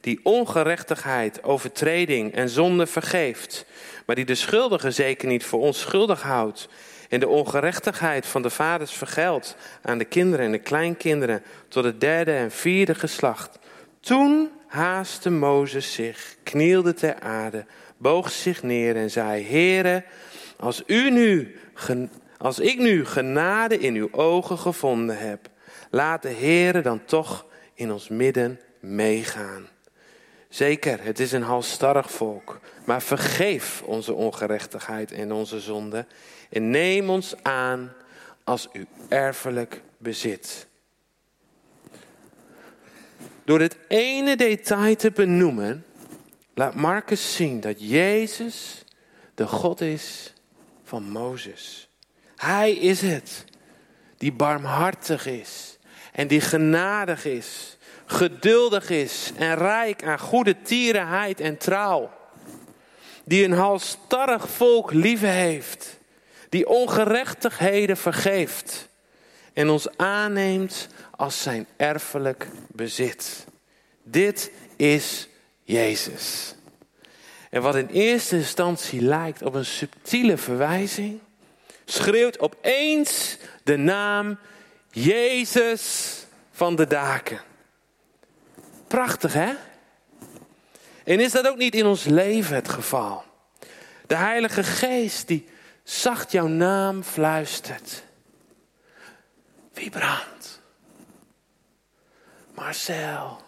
die 0.00 0.20
ongerechtigheid, 0.22 1.42
overtreding 1.42 2.34
en 2.34 2.48
zonde 2.48 2.86
vergeeft, 2.86 3.64
maar 4.06 4.16
die 4.16 4.24
de 4.24 4.34
schuldige 4.34 4.90
zeker 4.90 5.28
niet 5.28 5.44
voor 5.44 5.60
onschuldig 5.60 6.22
houdt 6.22 6.68
en 7.10 7.20
de 7.20 7.28
ongerechtigheid 7.28 8.26
van 8.26 8.42
de 8.42 8.50
vaders 8.50 8.92
vergeldt 8.92 9.56
aan 9.82 9.98
de 9.98 10.04
kinderen 10.04 10.46
en 10.46 10.52
de 10.52 10.58
kleinkinderen 10.58 11.42
tot 11.68 11.84
het 11.84 12.00
derde 12.00 12.32
en 12.32 12.50
vierde 12.50 12.94
geslacht. 12.94 13.58
Toen 14.00 14.50
haastte 14.66 15.30
Mozes 15.30 15.92
zich, 15.92 16.36
knielde 16.42 16.94
ter 16.94 17.20
aarde, 17.20 17.64
boog 17.96 18.30
zich 18.30 18.62
neer 18.62 18.96
en 18.96 19.10
zei: 19.10 19.44
Heere, 19.44 20.04
als 20.56 20.82
u 20.86 21.10
nu, 21.10 21.56
als 22.38 22.58
ik 22.58 22.78
nu 22.78 23.04
genade 23.04 23.78
in 23.78 23.94
uw 23.94 24.08
ogen 24.12 24.58
gevonden 24.58 25.18
heb, 25.18 25.48
laat 25.90 26.22
de 26.22 26.34
Heere 26.38 26.80
dan 26.80 27.04
toch 27.04 27.46
in 27.74 27.92
ons 27.92 28.08
midden 28.08 28.60
meegaan. 28.80 29.68
Zeker, 30.50 31.02
het 31.02 31.18
is 31.20 31.32
een 31.32 31.42
halstarrig 31.42 32.10
volk, 32.10 32.60
maar 32.84 33.02
vergeef 33.02 33.82
onze 33.82 34.12
ongerechtigheid 34.12 35.12
en 35.12 35.32
onze 35.32 35.60
zonde 35.60 36.06
en 36.48 36.70
neem 36.70 37.10
ons 37.10 37.34
aan 37.42 37.92
als 38.44 38.68
uw 38.72 38.84
erfelijk 39.08 39.82
bezit. 39.98 40.66
Door 43.44 43.58
dit 43.58 43.76
ene 43.88 44.36
detail 44.36 44.96
te 44.96 45.10
benoemen, 45.10 45.84
laat 46.54 46.74
Marcus 46.74 47.34
zien 47.34 47.60
dat 47.60 47.88
Jezus 47.88 48.84
de 49.34 49.46
God 49.46 49.80
is 49.80 50.32
van 50.84 51.02
Mozes. 51.02 51.88
Hij 52.36 52.72
is 52.72 53.00
het 53.00 53.44
die 54.16 54.32
barmhartig 54.32 55.26
is 55.26 55.78
en 56.12 56.28
die 56.28 56.40
genadig 56.40 57.24
is, 57.24 57.76
geduldig 58.10 58.90
is 58.90 59.30
en 59.36 59.54
rijk 59.54 60.04
aan 60.04 60.18
goede 60.18 60.62
tierenheid 60.62 61.40
en 61.40 61.56
trouw. 61.56 62.10
Die 63.24 63.44
een 63.44 63.52
halstarrig 63.52 64.48
volk 64.48 64.92
lief 64.92 65.20
heeft 65.20 65.98
die 66.48 66.68
ongerechtigheden 66.68 67.96
vergeeft 67.96 68.88
en 69.52 69.68
ons 69.68 69.96
aanneemt 69.96 70.88
als 71.16 71.42
zijn 71.42 71.66
erfelijk 71.76 72.48
bezit. 72.68 73.46
Dit 74.02 74.50
is 74.76 75.28
Jezus. 75.62 76.54
En 77.50 77.62
wat 77.62 77.76
in 77.76 77.86
eerste 77.86 78.36
instantie 78.36 79.02
lijkt 79.02 79.42
op 79.42 79.54
een 79.54 79.64
subtiele 79.64 80.36
verwijzing, 80.36 81.20
schreeuwt 81.84 82.40
opeens 82.40 83.36
de 83.62 83.76
naam 83.76 84.38
Jezus 84.90 86.16
van 86.50 86.76
de 86.76 86.86
daken. 86.86 87.40
Prachtig 88.90 89.32
hè? 89.32 89.52
En 91.04 91.20
is 91.20 91.32
dat 91.32 91.48
ook 91.48 91.56
niet 91.56 91.74
in 91.74 91.86
ons 91.86 92.04
leven 92.04 92.54
het 92.54 92.68
geval? 92.68 93.24
De 94.06 94.14
Heilige 94.14 94.62
Geest 94.62 95.26
die 95.26 95.48
zacht 95.82 96.32
jouw 96.32 96.46
naam 96.46 97.02
fluistert. 97.02 98.02
Vibrant. 99.72 100.60
Marcel. 102.54 103.40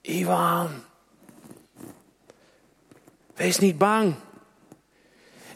Ivan. 0.00 0.84
Wees 3.34 3.58
niet 3.58 3.78
bang. 3.78 4.14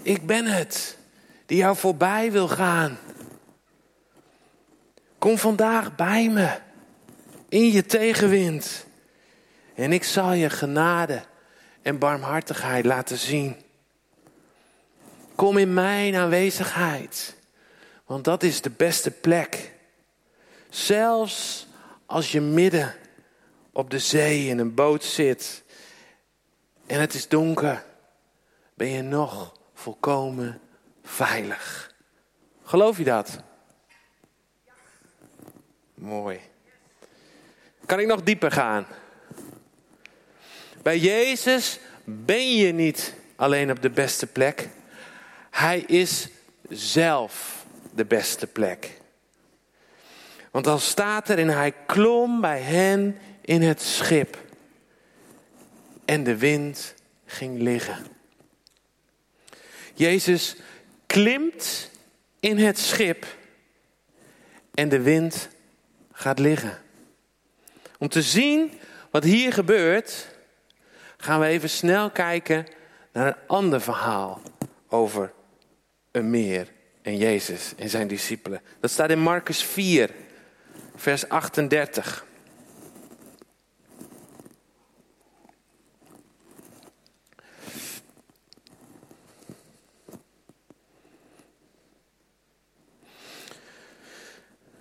Ik 0.03 0.27
ben 0.27 0.47
het 0.47 0.99
die 1.47 1.57
jou 1.57 1.77
voorbij 1.77 2.33
wil 2.33 2.49
gaan. 2.49 2.99
Kom 5.19 5.39
vandaag 5.39 5.95
bij 5.95 6.29
me 6.29 6.63
in 7.55 7.73
je 7.73 7.87
tegenwind. 7.87 8.87
En 9.75 9.93
ik 9.93 10.05
zal 10.05 10.33
je 10.33 10.51
genade 10.51 11.23
en 11.83 11.99
barmhartigheid 11.99 12.85
laten 12.85 13.19
zien. 13.19 13.57
Kom 15.35 15.59
in 15.59 15.75
mijn 15.75 16.15
aanwezigheid. 16.15 17.37
Want 18.07 18.25
dat 18.25 18.43
is 18.43 18.61
de 18.61 18.71
beste 18.71 19.11
plek. 19.11 19.73
Zelfs 20.69 21.67
als 22.07 22.33
je 22.33 22.41
midden 22.41 22.95
op 23.73 23.91
de 23.91 23.99
zee 23.99 24.49
in 24.49 24.59
een 24.59 24.75
boot 24.75 25.05
zit 25.05 25.63
en 26.87 27.01
het 27.01 27.15
is 27.15 27.29
donker, 27.29 27.85
ben 28.75 28.89
je 28.89 29.03
nog 29.03 29.57
volkomen 29.75 30.61
veilig. 31.03 31.95
Geloof 32.63 32.99
je 32.99 33.05
dat? 33.05 33.39
Mooi. 35.95 36.53
Kan 37.87 38.01
ik 38.01 38.07
nog 38.07 38.23
dieper 38.23 38.53
gaan? 38.53 38.87
Bij 40.83 40.99
Jezus 40.99 41.79
ben 42.05 42.57
je 42.57 42.73
niet 42.73 43.15
alleen 43.37 43.71
op 43.71 43.83
de 43.83 43.91
beste 43.91 44.27
plek. 44.27 44.69
Hij 45.51 45.79
is 45.81 46.29
zelf 46.69 47.65
de 47.95 48.05
beste 48.05 48.47
plek. 48.47 48.91
Want 50.51 50.65
dan 50.65 50.81
staat 50.81 51.29
er 51.29 51.39
en 51.39 51.49
hij 51.49 51.73
klom 51.87 52.41
bij 52.41 52.61
hen 52.61 53.19
in 53.41 53.63
het 53.63 53.83
schip. 53.83 54.39
En 56.05 56.25
de 56.25 56.37
wind 56.37 56.95
ging 57.27 57.61
liggen. 57.61 58.07
Jezus 59.95 60.57
klimt 61.07 61.91
in 62.41 62.59
het 62.59 62.79
schip 62.79 63.27
en 64.75 64.89
de 64.89 65.01
wind 65.01 65.49
gaat 66.13 66.39
liggen. 66.39 66.84
Om 68.05 68.11
te 68.11 68.23
zien 68.23 68.73
wat 69.11 69.25
hier 69.25 69.53
gebeurt, 69.53 70.27
gaan 71.17 71.41
we 71.41 71.47
even 71.47 71.71
snel 71.71 72.11
kijken 72.11 72.67
naar 73.13 73.27
een 73.27 73.37
ander 73.47 73.81
verhaal 73.81 74.43
over 74.89 75.33
een 76.11 76.31
meer 76.31 76.73
en 77.03 77.17
Jezus 77.17 77.73
en 77.77 77.89
zijn 77.89 78.09
discipelen. 78.09 78.61
Dat 78.81 78.91
staat 78.91 79.11
in 79.11 79.19
Marcus 79.19 79.63
4, 79.63 80.11
vers 80.97 81.29
38. 81.29 82.27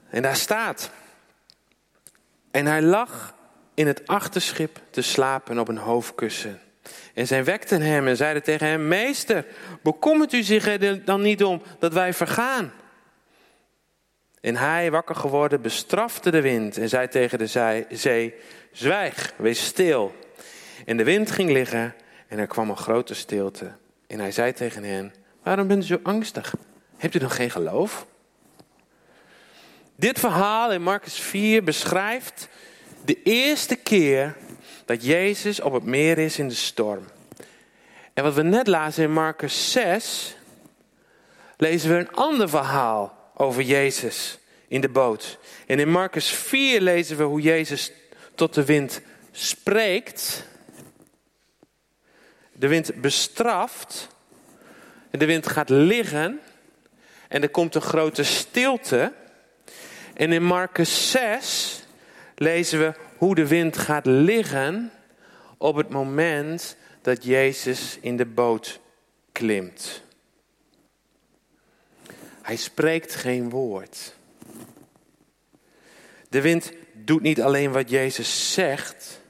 En 0.10 0.22
daar 0.22 0.36
staat. 0.36 0.92
En 2.54 2.66
hij 2.66 2.82
lag 2.82 3.36
in 3.74 3.88
het 3.88 4.08
achterschip 4.08 4.80
te 4.90 5.02
slapen 5.02 5.60
op 5.60 5.68
een 5.68 5.78
hoofdkussen. 5.78 6.60
En 7.14 7.28
zij 7.28 7.44
wekten 7.44 7.82
hem 7.82 8.08
en 8.08 8.18
zeiden 8.18 8.44
tegen 8.44 8.68
hem: 8.68 8.88
Meester, 8.88 9.46
bekommert 9.84 10.34
u 10.34 10.44
zich 10.44 10.68
er 10.68 11.06
dan 11.06 11.22
niet 11.22 11.44
om 11.44 11.62
dat 11.80 11.94
wij 11.94 12.14
vergaan? 12.14 12.74
En 14.42 14.56
hij, 14.56 14.92
wakker 14.92 15.16
geworden, 15.16 15.62
bestrafte 15.62 16.32
de 16.32 16.42
wind 16.42 16.78
en 16.78 16.90
zei 16.90 17.08
tegen 17.08 17.38
de 17.38 17.48
zee: 17.90 18.34
Zwijg, 18.72 19.34
wees 19.36 19.66
stil. 19.66 20.16
En 20.86 20.98
de 20.98 21.04
wind 21.04 21.32
ging 21.32 21.52
liggen 21.52 21.96
En 22.28 22.40
er 22.40 22.48
kwam 22.48 22.70
een 22.70 22.78
grote 22.78 23.14
stilte. 23.14 23.72
En 24.08 24.20
hij 24.20 24.32
zei 24.32 24.54
tegen 24.54 24.84
hen: 24.84 25.14
Waarom 25.44 25.68
bent 25.68 25.84
u 25.84 25.86
zo 25.86 26.00
angstig? 26.04 26.56
Hebt 26.98 27.16
u 27.16 27.20
nog 27.20 27.36
geen 27.36 27.50
geloof? 27.50 28.06
Dit 30.04 30.20
verhaal 30.20 30.72
in 30.72 30.82
Marcus 30.82 31.20
4 31.20 31.64
beschrijft 31.64 32.48
de 33.06 33.22
eerste 33.24 33.76
keer 33.76 34.36
dat 34.86 35.06
Jezus 35.06 35.60
op 35.60 35.74
het 35.74 35.84
meer 35.84 36.18
is 36.18 36.40
in 36.40 36.48
de 36.48 36.56
storm. 36.56 37.06
En 38.14 38.24
wat 38.24 38.34
we 38.34 38.42
net 38.42 38.68
lazen 38.68 39.04
in 39.04 39.14
Marcus 39.14 39.72
6, 39.72 40.36
lezen 41.58 41.90
we 41.90 41.96
een 41.96 42.12
ander 42.12 42.50
verhaal 42.50 43.32
over 43.36 43.62
Jezus 43.62 44.38
in 44.68 44.82
de 44.82 44.90
boot. 44.90 45.38
En 45.68 45.80
in 45.80 45.90
Marcus 45.90 46.30
4 46.30 46.82
lezen 46.82 47.18
we 47.18 47.24
hoe 47.24 47.42
Jezus 47.42 47.92
tot 48.36 48.54
de 48.54 48.66
wind 48.66 49.02
spreekt, 49.32 50.48
de 52.52 52.68
wind 52.68 53.02
bestraft, 53.02 54.08
de 55.12 55.26
wind 55.26 55.48
gaat 55.48 55.70
liggen 55.70 56.40
en 57.28 57.42
er 57.42 57.50
komt 57.50 57.76
een 57.76 57.82
grote 57.82 58.24
stilte. 58.24 59.22
En 60.14 60.32
in 60.32 60.44
Marcus 60.44 61.12
6 61.12 61.84
lezen 62.36 62.80
we 62.80 62.94
hoe 63.18 63.36
de 63.36 63.48
wind 63.48 63.78
gaat 63.78 64.06
liggen 64.06 64.92
op 65.58 65.76
het 65.76 65.90
moment 65.90 66.76
dat 67.02 67.24
Jezus 67.24 67.98
in 68.02 68.18
de 68.18 68.26
boot 68.26 68.80
klimt. 69.32 70.04
Hij 72.42 72.56
spreekt 72.56 73.16
geen 73.16 73.50
woord. 73.50 74.16
De 76.30 76.42
wind 76.42 76.72
doet 76.94 77.22
niet 77.22 77.42
alleen 77.42 77.72
wat 77.72 77.90
Jezus 77.90 78.54
zegt, 78.54 79.22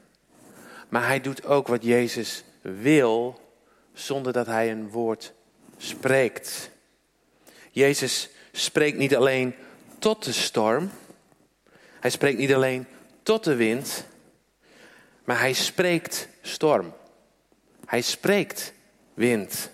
maar 0.89 1.07
hij 1.07 1.21
doet 1.21 1.45
ook 1.45 1.67
wat 1.67 1.83
Jezus 1.83 2.43
wil, 2.61 3.41
zonder 3.93 4.33
dat 4.33 4.45
hij 4.45 4.71
een 4.71 4.89
woord 4.89 5.33
spreekt. 5.77 6.69
Jezus 7.71 8.29
spreekt 8.51 8.97
niet 8.97 9.15
alleen 9.15 9.55
tot 10.03 10.23
de 10.23 10.31
storm, 10.31 10.91
hij 11.99 12.09
spreekt 12.09 12.37
niet 12.37 12.53
alleen 12.53 12.85
tot 13.21 13.43
de 13.43 13.55
wind, 13.55 14.05
maar 15.23 15.39
hij 15.39 15.53
spreekt 15.53 16.27
storm. 16.41 16.93
Hij 17.85 18.01
spreekt 18.01 18.73
wind. 19.13 19.69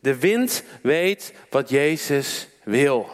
De 0.00 0.16
wind 0.16 0.62
weet 0.82 1.32
wat 1.50 1.68
Jezus 1.68 2.48
wil. 2.62 3.08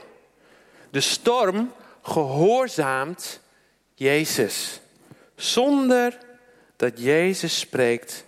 De 0.91 1.01
storm 1.01 1.73
gehoorzaamt 2.03 3.41
Jezus. 3.95 4.81
Zonder 5.35 6.19
dat 6.77 7.01
Jezus 7.03 7.59
spreekt, 7.59 8.25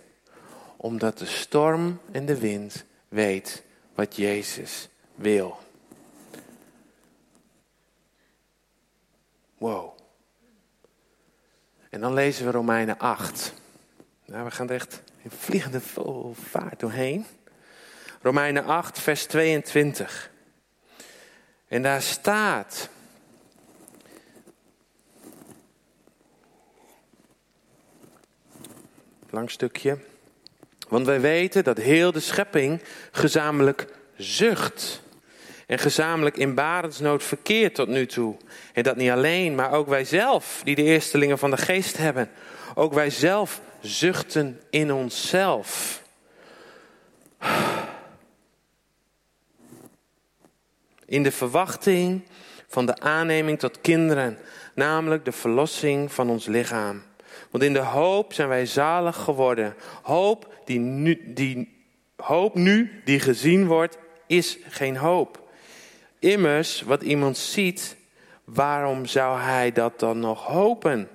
omdat 0.77 1.17
de 1.17 1.25
storm 1.25 1.99
en 2.11 2.25
de 2.25 2.39
wind 2.39 2.83
weet 3.07 3.63
wat 3.95 4.15
Jezus 4.15 4.87
wil. 5.15 5.62
En 11.93 11.99
dan 11.99 12.13
lezen 12.13 12.45
we 12.45 12.51
Romeinen 12.51 12.97
8. 12.97 13.53
Nou, 14.25 14.43
we 14.45 14.51
gaan 14.51 14.69
er 14.69 14.75
echt 14.75 15.01
in 15.21 15.31
vliegende 15.31 15.81
vaart 16.33 16.79
doorheen. 16.79 17.25
Romeinen 18.21 18.65
8, 18.65 18.99
vers 18.99 19.25
22. 19.25 20.31
En 21.67 21.81
daar 21.81 22.01
staat. 22.01 22.89
Lang 29.29 29.51
stukje. 29.51 29.97
Want 30.87 31.05
wij 31.05 31.21
weten 31.21 31.63
dat 31.63 31.77
heel 31.77 32.11
de 32.11 32.19
schepping 32.19 32.83
gezamenlijk 33.11 33.87
zucht. 34.17 35.02
En 35.67 35.79
gezamenlijk 35.79 36.37
in 36.37 36.53
barensnood 36.53 37.23
verkeert 37.23 37.75
tot 37.75 37.87
nu 37.87 38.05
toe. 38.05 38.35
En 38.73 38.83
dat 38.83 38.95
niet 38.95 39.09
alleen, 39.09 39.55
maar 39.55 39.71
ook 39.71 39.87
wij 39.87 40.05
zelf, 40.05 40.61
die 40.63 40.75
de 40.75 40.83
eerstelingen 40.83 41.37
van 41.37 41.51
de 41.51 41.57
geest 41.57 41.97
hebben. 41.97 42.29
Ook 42.75 42.93
wij 42.93 43.09
zelf 43.09 43.61
zuchten 43.81 44.61
in 44.69 44.93
onszelf. 44.93 46.01
In 51.05 51.23
de 51.23 51.31
verwachting 51.31 52.23
van 52.67 52.85
de 52.85 52.99
aanneming 52.99 53.59
tot 53.59 53.81
kinderen, 53.81 54.37
namelijk 54.75 55.25
de 55.25 55.31
verlossing 55.31 56.11
van 56.11 56.29
ons 56.29 56.45
lichaam. 56.45 57.03
Want 57.51 57.63
in 57.63 57.73
de 57.73 57.79
hoop 57.79 58.33
zijn 58.33 58.47
wij 58.47 58.65
zalig 58.65 59.15
geworden. 59.15 59.75
Hoop 60.01 60.53
die 60.65 60.79
nu, 60.79 61.33
die, 61.33 61.85
hoop 62.15 62.55
nu 62.55 63.01
die 63.05 63.19
gezien 63.19 63.67
wordt, 63.67 63.97
is 64.27 64.57
geen 64.69 64.97
hoop. 64.97 65.42
Immers, 66.23 66.81
wat 66.81 67.01
iemand 67.01 67.37
ziet, 67.37 67.95
waarom 68.43 69.05
zou 69.05 69.39
hij 69.39 69.71
dat 69.71 69.99
dan 69.99 70.19
nog 70.19 70.45
hopen? 70.45 71.09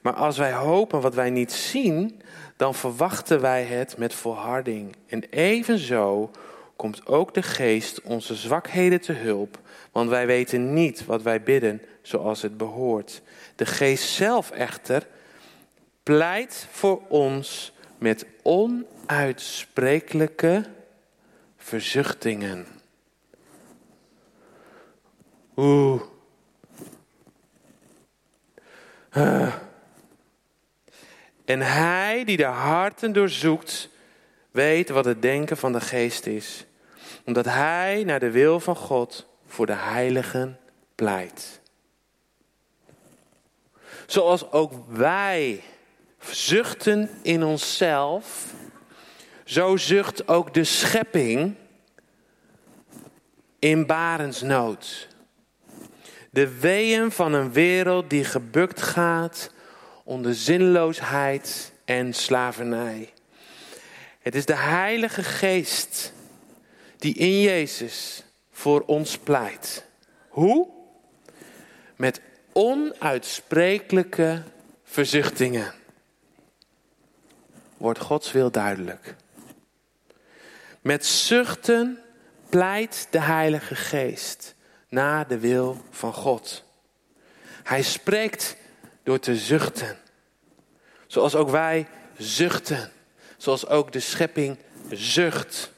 Maar 0.00 0.12
als 0.12 0.38
wij 0.38 0.52
hopen 0.52 1.00
wat 1.00 1.14
wij 1.14 1.30
niet 1.30 1.52
zien, 1.52 2.22
dan 2.56 2.74
verwachten 2.74 3.40
wij 3.40 3.64
het 3.64 3.96
met 3.96 4.14
volharding. 4.14 4.96
En 5.06 5.22
evenzo 5.30 6.30
komt 6.76 7.06
ook 7.06 7.34
de 7.34 7.42
geest 7.42 8.02
onze 8.02 8.34
zwakheden 8.34 9.00
te 9.00 9.12
hulp, 9.12 9.58
want 9.92 10.10
wij 10.10 10.26
weten 10.26 10.72
niet 10.72 11.04
wat 11.04 11.22
wij 11.22 11.42
bidden 11.42 11.82
zoals 12.02 12.42
het 12.42 12.56
behoort. 12.56 13.22
De 13.56 13.66
geest 13.66 14.08
zelf 14.08 14.50
echter 14.50 15.06
pleit 16.02 16.66
voor 16.70 17.02
ons 17.08 17.72
met 17.98 18.26
onuitsprekelijke 18.42 20.64
verzuchtingen. 21.56 22.77
Oeh. 25.58 26.00
Uh. 29.16 29.54
En 31.44 31.60
hij 31.60 32.24
die 32.24 32.36
de 32.36 32.44
harten 32.44 33.12
doorzoekt, 33.12 33.88
weet 34.50 34.88
wat 34.88 35.04
het 35.04 35.22
denken 35.22 35.56
van 35.56 35.72
de 35.72 35.80
geest 35.80 36.26
is. 36.26 36.66
Omdat 37.24 37.44
hij 37.44 38.02
naar 38.04 38.20
de 38.20 38.30
wil 38.30 38.60
van 38.60 38.76
God 38.76 39.26
voor 39.46 39.66
de 39.66 39.74
heiligen 39.74 40.58
pleit. 40.94 41.60
Zoals 44.06 44.52
ook 44.52 44.72
wij 44.88 45.62
zuchten 46.20 47.10
in 47.22 47.44
onszelf, 47.44 48.54
zo 49.44 49.76
zucht 49.76 50.28
ook 50.28 50.54
de 50.54 50.64
schepping 50.64 51.54
in 53.58 53.86
barensnood. 53.86 55.08
De 56.38 56.58
weeën 56.58 57.10
van 57.10 57.32
een 57.32 57.52
wereld 57.52 58.10
die 58.10 58.24
gebukt 58.24 58.82
gaat 58.82 59.50
onder 60.04 60.34
zinloosheid 60.34 61.72
en 61.84 62.12
slavernij. 62.12 63.12
Het 64.18 64.34
is 64.34 64.46
de 64.46 64.56
Heilige 64.56 65.22
Geest 65.22 66.12
die 66.98 67.14
in 67.14 67.40
Jezus 67.40 68.24
voor 68.50 68.80
ons 68.80 69.18
pleit. 69.18 69.84
Hoe? 70.28 70.68
Met 71.96 72.20
onuitsprekelijke 72.52 74.42
verzuchtingen. 74.84 75.74
Wordt 77.76 77.98
Gods 77.98 78.32
wil 78.32 78.50
duidelijk. 78.50 79.14
Met 80.80 81.06
zuchten 81.06 81.98
pleit 82.48 83.06
de 83.10 83.20
Heilige 83.20 83.74
Geest 83.74 84.56
naar 84.88 85.28
de 85.28 85.38
wil 85.38 85.82
van 85.90 86.12
God. 86.12 86.64
Hij 87.62 87.82
spreekt 87.82 88.56
door 89.02 89.18
te 89.18 89.36
zuchten. 89.36 89.98
Zoals 91.06 91.34
ook 91.34 91.50
wij 91.50 91.88
zuchten. 92.16 92.92
Zoals 93.36 93.66
ook 93.66 93.92
de 93.92 94.00
schepping 94.00 94.58
zucht. 94.90 95.70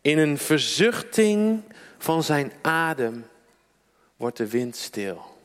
In 0.00 0.18
een 0.18 0.38
verzuchting 0.38 1.62
van 1.98 2.22
zijn 2.22 2.52
adem 2.62 3.26
wordt 4.16 4.36
de 4.36 4.48
wind 4.48 4.76
stil. 4.76 5.38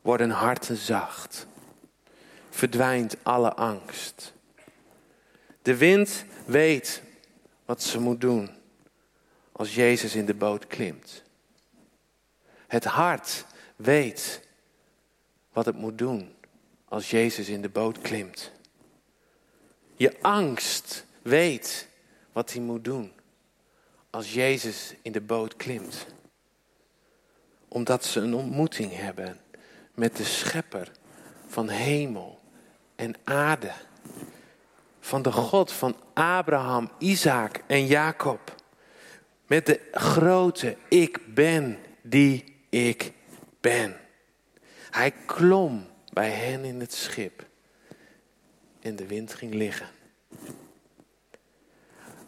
Worden 0.00 0.30
harten 0.30 0.76
zacht. 0.76 1.46
Verdwijnt 2.50 3.16
alle 3.22 3.54
angst. 3.54 4.32
De 5.62 5.76
wind 5.76 6.24
weet 6.46 7.02
wat 7.64 7.82
ze 7.82 8.00
moet 8.00 8.20
doen 8.20 8.62
als 9.56 9.74
Jezus 9.74 10.14
in 10.14 10.26
de 10.26 10.34
boot 10.34 10.66
klimt. 10.66 11.22
Het 12.66 12.84
hart 12.84 13.44
weet 13.76 14.40
wat 15.52 15.66
het 15.66 15.76
moet 15.76 15.98
doen 15.98 16.34
als 16.84 17.10
Jezus 17.10 17.48
in 17.48 17.62
de 17.62 17.68
boot 17.68 18.00
klimt. 18.00 18.50
Je 19.96 20.16
angst 20.20 21.06
weet 21.22 21.88
wat 22.32 22.52
hij 22.52 22.62
moet 22.62 22.84
doen 22.84 23.12
als 24.10 24.34
Jezus 24.34 24.94
in 25.02 25.12
de 25.12 25.20
boot 25.20 25.56
klimt. 25.56 26.06
Omdat 27.68 28.04
ze 28.04 28.20
een 28.20 28.34
ontmoeting 28.34 28.96
hebben 28.96 29.40
met 29.94 30.16
de 30.16 30.24
schepper 30.24 30.90
van 31.46 31.68
hemel 31.68 32.40
en 32.96 33.14
aarde. 33.24 33.72
van 35.00 35.22
de 35.22 35.32
God 35.32 35.72
van 35.72 35.96
Abraham, 36.14 36.90
Isaac 36.98 37.62
en 37.66 37.86
Jacob. 37.86 38.54
Met 39.46 39.66
de 39.66 39.80
grote 39.92 40.76
ik 40.88 41.34
ben 41.34 41.78
die 42.02 42.44
ik 42.68 43.12
ben. 43.60 43.96
Hij 44.90 45.10
klom 45.10 45.86
bij 46.12 46.30
hen 46.30 46.64
in 46.64 46.80
het 46.80 46.92
schip 46.92 47.46
en 48.80 48.96
de 48.96 49.06
wind 49.06 49.34
ging 49.34 49.54
liggen. 49.54 49.88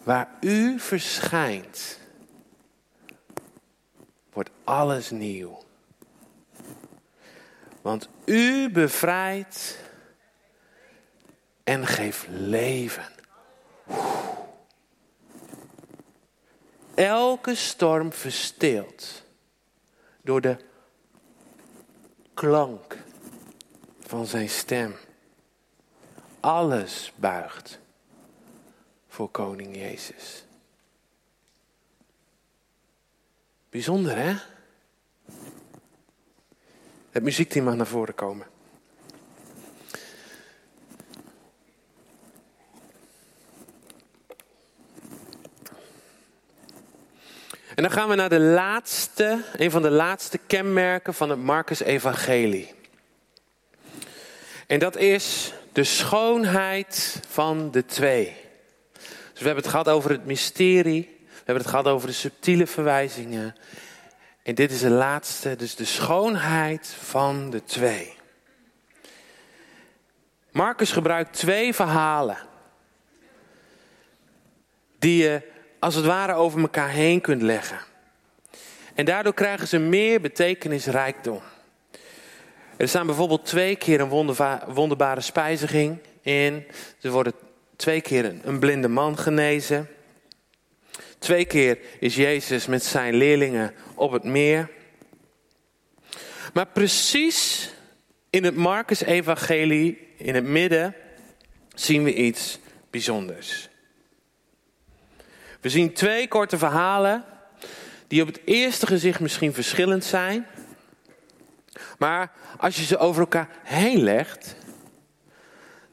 Waar 0.02 0.31
u 0.40 0.79
verschijnt, 0.79 1.98
wordt 4.33 4.50
alles 4.64 5.11
nieuw. 5.11 5.64
Want 7.83 8.09
u 8.24 8.70
bevrijdt 8.70 9.79
en 11.64 11.87
geeft 11.87 12.26
leven. 12.29 13.12
Elke 16.96 17.54
storm 17.54 18.12
verstilt 18.12 19.22
door 20.22 20.40
de 20.40 20.56
klank 22.35 22.98
van 24.00 24.26
zijn 24.26 24.48
stem. 24.48 24.94
Alles 26.40 27.12
buigt 27.16 27.78
voor 29.09 29.28
Koning 29.28 29.76
Jezus. 29.76 30.44
Bijzonder 33.70 34.16
hè? 34.16 34.35
Het 37.11 37.22
muziekteam 37.22 37.64
mag 37.64 37.74
naar 37.74 37.87
voren 37.87 38.14
komen. 38.14 38.46
En 47.76 47.82
dan 47.82 47.90
gaan 47.90 48.08
we 48.08 48.14
naar 48.14 48.28
de 48.28 48.40
laatste, 48.40 49.42
een 49.56 49.70
van 49.70 49.82
de 49.82 49.90
laatste 49.90 50.38
kenmerken 50.38 51.14
van 51.14 51.30
het 51.30 51.38
Marcus-evangelie. 51.38 52.74
En 54.66 54.78
dat 54.78 54.96
is 54.96 55.52
de 55.72 55.84
schoonheid 55.84 57.20
van 57.28 57.70
de 57.70 57.84
twee. 57.84 58.36
Dus 58.92 59.40
we 59.40 59.44
hebben 59.44 59.62
het 59.62 59.72
gehad 59.72 59.88
over 59.88 60.10
het 60.10 60.24
mysterie, 60.24 61.16
we 61.28 61.34
hebben 61.36 61.56
het 61.56 61.66
gehad 61.66 61.86
over 61.86 62.08
de 62.08 62.14
subtiele 62.14 62.66
verwijzingen. 62.66 63.54
En 64.42 64.54
dit 64.54 64.70
is 64.70 64.80
de 64.80 64.90
laatste, 64.90 65.56
dus 65.56 65.74
de 65.74 65.84
schoonheid 65.84 66.96
van 67.02 67.50
de 67.50 67.64
twee. 67.64 68.14
Marcus 70.50 70.92
gebruikt 70.92 71.32
twee 71.32 71.74
verhalen 71.74 72.38
die 74.98 75.22
je 75.22 75.54
als 75.87 75.94
het 75.94 76.05
ware 76.05 76.33
over 76.33 76.61
elkaar 76.61 76.88
heen 76.88 77.20
kunt 77.20 77.42
leggen. 77.42 77.79
En 78.94 79.05
daardoor 79.05 79.35
krijgen 79.35 79.68
ze 79.68 79.79
meer 79.79 80.20
betekenisrijkdom. 80.20 81.40
Er 82.77 82.88
staan 82.88 83.07
bijvoorbeeld 83.07 83.46
twee 83.46 83.77
keer 83.77 84.01
een 84.01 84.09
wonderbare 84.66 85.20
spijziging 85.20 85.99
in. 86.22 86.66
Er 87.01 87.11
worden 87.11 87.33
twee 87.77 88.01
keer 88.01 88.35
een 88.42 88.59
blinde 88.59 88.88
man 88.88 89.18
genezen. 89.18 89.88
Twee 91.18 91.44
keer 91.44 91.79
is 92.01 92.14
Jezus 92.14 92.66
met 92.66 92.85
zijn 92.85 93.14
leerlingen 93.14 93.75
op 93.94 94.12
het 94.12 94.25
meer. 94.25 94.70
Maar 96.53 96.66
precies 96.66 97.70
in 98.31 98.44
het 98.44 98.57
Marcus-evangelie, 98.57 100.09
in 100.16 100.35
het 100.35 100.44
midden, 100.44 100.94
zien 101.75 102.05
we 102.05 102.14
iets 102.14 102.59
bijzonders. 102.90 103.68
We 105.61 105.69
zien 105.69 105.92
twee 105.92 106.29
korte 106.29 106.59
verhalen 106.59 107.25
die 108.07 108.23
op 108.23 108.27
het 108.29 108.40
eerste 108.45 108.87
gezicht 108.87 109.21
misschien 109.21 109.55
verschillend 109.55 110.05
zijn. 110.05 110.47
Maar 111.99 112.33
als 112.59 112.77
je 112.77 112.85
ze 112.85 112.99
over 112.99 113.21
elkaar 113.21 113.49
heen 113.62 114.03
legt, 114.03 114.57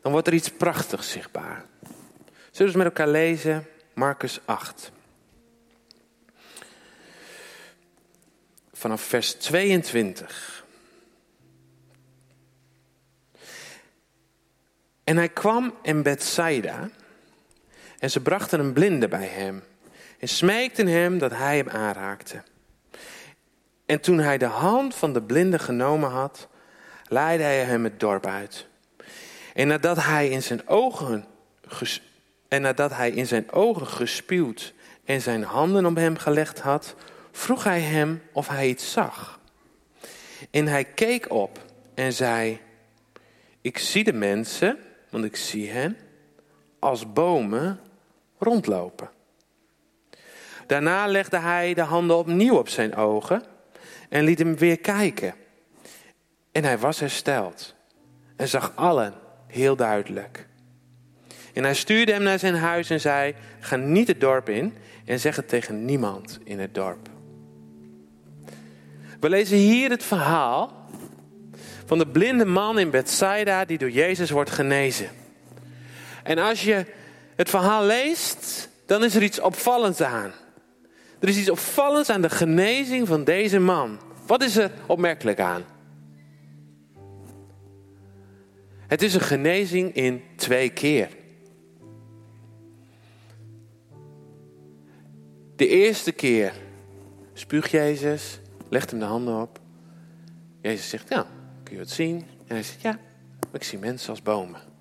dan 0.02 0.12
wordt 0.12 0.28
er 0.28 0.34
iets 0.34 0.50
prachtigs 0.50 1.12
zichtbaar. 1.12 1.66
Zullen 2.52 2.72
we 2.72 2.78
met 2.78 2.88
elkaar 2.88 3.08
lezen? 3.08 3.68
Marcus 3.94 4.40
8. 4.46 4.92
Vanaf 8.74 9.02
vers 9.02 9.34
22. 9.34 10.66
En 15.04 15.18
hij 15.18 15.30
kwam 15.30 15.74
in 15.82 16.04
Bethsaida 16.04 16.90
en 18.04 18.12
ze 18.12 18.22
brachten 18.22 18.60
een 18.60 18.74
blinde 18.74 19.08
bij 19.08 19.26
hem 19.26 19.64
en 20.20 20.28
smeekten 20.28 20.88
hem 20.88 21.18
dat 21.18 21.32
hij 21.32 21.58
hem 21.58 21.70
aanraakte. 21.70 22.44
En 23.86 24.00
toen 24.02 24.20
hij 24.20 24.38
de 24.38 24.46
hand 24.46 24.96
van 24.96 25.14
de 25.14 25.22
blinde 25.22 25.60
genomen 25.60 26.10
had, 26.10 26.48
leidde 27.08 27.44
hij 27.44 27.64
hem 27.64 27.84
het 27.84 28.00
dorp 28.00 28.26
uit. 28.26 28.68
En 29.54 29.68
nadat 29.68 30.04
hij 30.04 30.30
in 30.30 30.44
zijn 30.44 30.68
ogen, 30.68 31.26
en 32.48 32.62
nadat 32.62 32.96
hij 32.96 33.12
in 33.12 33.28
zijn 33.28 33.52
ogen 33.52 33.88
gespuwd 33.88 34.74
en 35.06 35.22
zijn 35.22 35.44
handen 35.44 35.86
op 35.86 35.96
hem 35.96 36.18
gelegd 36.18 36.60
had, 36.60 36.96
vroeg 37.32 37.64
hij 37.64 37.82
hem 37.82 38.22
of 38.32 38.48
hij 38.48 38.68
iets 38.68 38.92
zag. 38.92 39.40
En 40.52 40.68
hij 40.68 40.84
keek 40.84 41.32
op 41.32 41.60
en 41.94 42.14
zei: 42.14 42.60
Ik 43.62 43.78
zie 43.78 44.04
de 44.04 44.14
mensen, 44.14 44.78
want 45.10 45.26
ik 45.26 45.36
zie 45.36 45.70
hen, 45.70 45.98
als 46.80 47.14
bomen 47.14 47.80
rondlopen. 48.44 49.10
Daarna 50.68 51.08
legde 51.08 51.38
hij 51.38 51.74
de 51.74 51.82
handen 51.82 52.18
opnieuw 52.18 52.58
op 52.58 52.70
zijn 52.70 52.96
ogen 52.96 53.44
en 54.10 54.24
liet 54.24 54.40
hem 54.40 54.56
weer 54.56 54.78
kijken. 54.78 55.34
En 56.52 56.64
hij 56.64 56.78
was 56.78 57.00
hersteld 57.00 57.76
en 58.36 58.48
zag 58.48 58.72
allen 58.76 59.14
heel 59.48 59.76
duidelijk. 59.76 60.48
En 61.54 61.64
hij 61.64 61.74
stuurde 61.74 62.12
hem 62.12 62.24
naar 62.24 62.40
zijn 62.40 62.56
huis 62.56 62.90
en 62.90 63.02
zei: 63.02 63.36
Ga 63.60 63.76
niet 63.76 64.08
het 64.08 64.22
dorp 64.22 64.50
in 64.50 64.74
en 65.06 65.20
zeg 65.20 65.36
het 65.36 65.48
tegen 65.48 65.86
niemand 65.86 66.40
in 66.44 66.60
het 66.60 66.76
dorp. 66.76 67.10
We 69.20 69.30
lezen 69.30 69.58
hier 69.58 69.90
het 69.90 70.04
verhaal 70.04 70.88
van 71.86 71.98
de 71.98 72.08
blinde 72.08 72.46
man 72.46 72.80
in 72.80 72.90
Bethsaida 72.90 73.66
die 73.66 73.78
door 73.78 73.92
Jezus 73.92 74.30
wordt 74.30 74.50
genezen. 74.50 75.10
En 76.24 76.38
als 76.38 76.64
je 76.64 76.86
het 77.36 77.50
verhaal 77.50 77.86
leest, 77.86 78.70
dan 78.86 79.04
is 79.04 79.16
er 79.16 79.24
iets 79.24 79.40
opvallends 79.40 80.02
aan. 80.02 80.32
Er 81.20 81.30
is 81.30 81.38
iets 81.38 81.50
opvallends 81.50 82.10
aan 82.10 82.22
de 82.22 82.30
genezing 82.30 83.08
van 83.08 83.24
deze 83.24 83.60
man. 83.60 84.00
Wat 84.28 84.44
is 84.44 84.56
er 84.56 84.72
opmerkelijk 84.88 85.40
aan? 85.40 85.66
Het 88.88 89.02
is 89.02 89.14
een 89.14 89.22
genezing 89.22 89.94
in 89.94 90.24
twee 90.36 90.70
keer. 90.70 91.10
De 95.56 95.68
eerste 95.68 96.12
keer 96.12 96.54
spuugt 97.34 97.72
Jezus, 97.72 98.40
legt 98.70 98.90
hem 98.90 99.00
de 99.00 99.06
handen 99.06 99.42
op. 99.42 99.60
Jezus 100.62 100.90
zegt, 100.90 101.10
ja, 101.10 101.28
kun 101.64 101.74
je 101.74 101.80
het 101.80 101.90
zien? 101.90 102.16
En 102.48 102.56
hij 102.56 102.64
zegt, 102.64 102.82
ja, 102.82 103.00
ik 103.52 103.64
zie 103.64 103.80
mensen 103.80 104.10
als 104.10 104.22
bomen. 104.22 104.73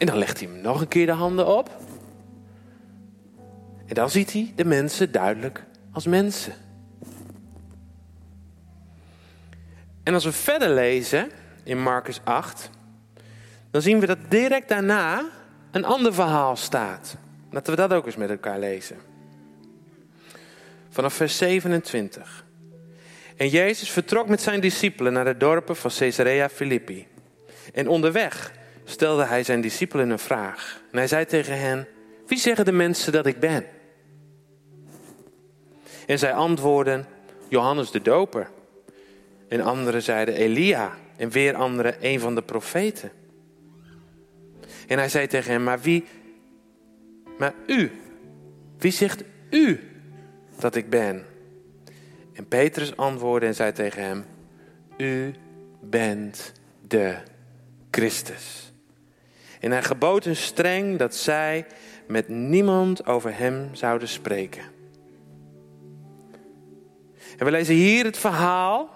En 0.00 0.06
dan 0.06 0.18
legt 0.18 0.40
hij 0.40 0.48
hem 0.48 0.60
nog 0.60 0.80
een 0.80 0.88
keer 0.88 1.06
de 1.06 1.12
handen 1.12 1.46
op. 1.46 1.80
En 3.86 3.94
dan 3.94 4.10
ziet 4.10 4.32
hij 4.32 4.52
de 4.56 4.64
mensen 4.64 5.12
duidelijk 5.12 5.64
als 5.92 6.06
mensen. 6.06 6.52
En 10.02 10.14
als 10.14 10.24
we 10.24 10.32
verder 10.32 10.70
lezen 10.70 11.30
in 11.64 11.82
Marcus 11.82 12.20
8, 12.24 12.70
dan 13.70 13.82
zien 13.82 14.00
we 14.00 14.06
dat 14.06 14.18
direct 14.28 14.68
daarna 14.68 15.24
een 15.70 15.84
ander 15.84 16.14
verhaal 16.14 16.56
staat. 16.56 17.16
Laten 17.50 17.74
we 17.74 17.80
dat 17.80 17.92
ook 17.92 18.06
eens 18.06 18.16
met 18.16 18.30
elkaar 18.30 18.58
lezen. 18.58 18.96
Vanaf 20.88 21.14
vers 21.14 21.36
27. 21.36 22.44
En 23.36 23.48
Jezus 23.48 23.90
vertrok 23.90 24.28
met 24.28 24.40
zijn 24.40 24.60
discipelen 24.60 25.12
naar 25.12 25.24
de 25.24 25.36
dorpen 25.36 25.76
van 25.76 25.90
Caesarea 25.98 26.48
Philippi. 26.48 27.06
En 27.72 27.88
onderweg 27.88 28.58
stelde 28.90 29.24
hij 29.24 29.42
zijn 29.42 29.60
discipelen 29.60 30.10
een 30.10 30.18
vraag. 30.18 30.80
En 30.90 30.98
hij 30.98 31.08
zei 31.08 31.26
tegen 31.26 31.58
hen: 31.58 31.86
Wie 32.26 32.38
zeggen 32.38 32.64
de 32.64 32.72
mensen 32.72 33.12
dat 33.12 33.26
ik 33.26 33.40
ben? 33.40 33.64
En 36.06 36.18
zij 36.18 36.32
antwoordden: 36.32 37.06
Johannes 37.48 37.90
de 37.90 38.02
Doper. 38.02 38.50
En 39.48 39.60
anderen 39.60 40.02
zeiden 40.02 40.34
Elia. 40.34 40.96
En 41.16 41.30
weer 41.30 41.54
anderen 41.54 41.94
een 42.00 42.20
van 42.20 42.34
de 42.34 42.42
profeten. 42.42 43.10
En 44.86 44.98
hij 44.98 45.08
zei 45.08 45.26
tegen 45.26 45.52
hem: 45.52 45.62
Maar 45.62 45.80
wie, 45.80 46.04
maar 47.38 47.54
u, 47.66 47.90
wie 48.78 48.92
zegt 48.92 49.22
u 49.50 49.80
dat 50.58 50.74
ik 50.74 50.90
ben? 50.90 51.24
En 52.32 52.48
Petrus 52.48 52.96
antwoordde 52.96 53.46
en 53.46 53.54
zei 53.54 53.72
tegen 53.72 54.02
hem: 54.02 54.24
U 54.96 55.34
bent 55.80 56.52
de 56.88 57.16
Christus. 57.90 58.69
En 59.60 59.70
hij 59.70 59.82
gebood 59.82 60.24
hun 60.24 60.36
streng 60.36 60.98
dat 60.98 61.14
zij 61.14 61.66
met 62.06 62.28
niemand 62.28 63.06
over 63.06 63.38
hem 63.38 63.68
zouden 63.72 64.08
spreken. 64.08 64.62
En 67.38 67.44
we 67.44 67.50
lezen 67.50 67.74
hier 67.74 68.04
het 68.04 68.18
verhaal 68.18 68.88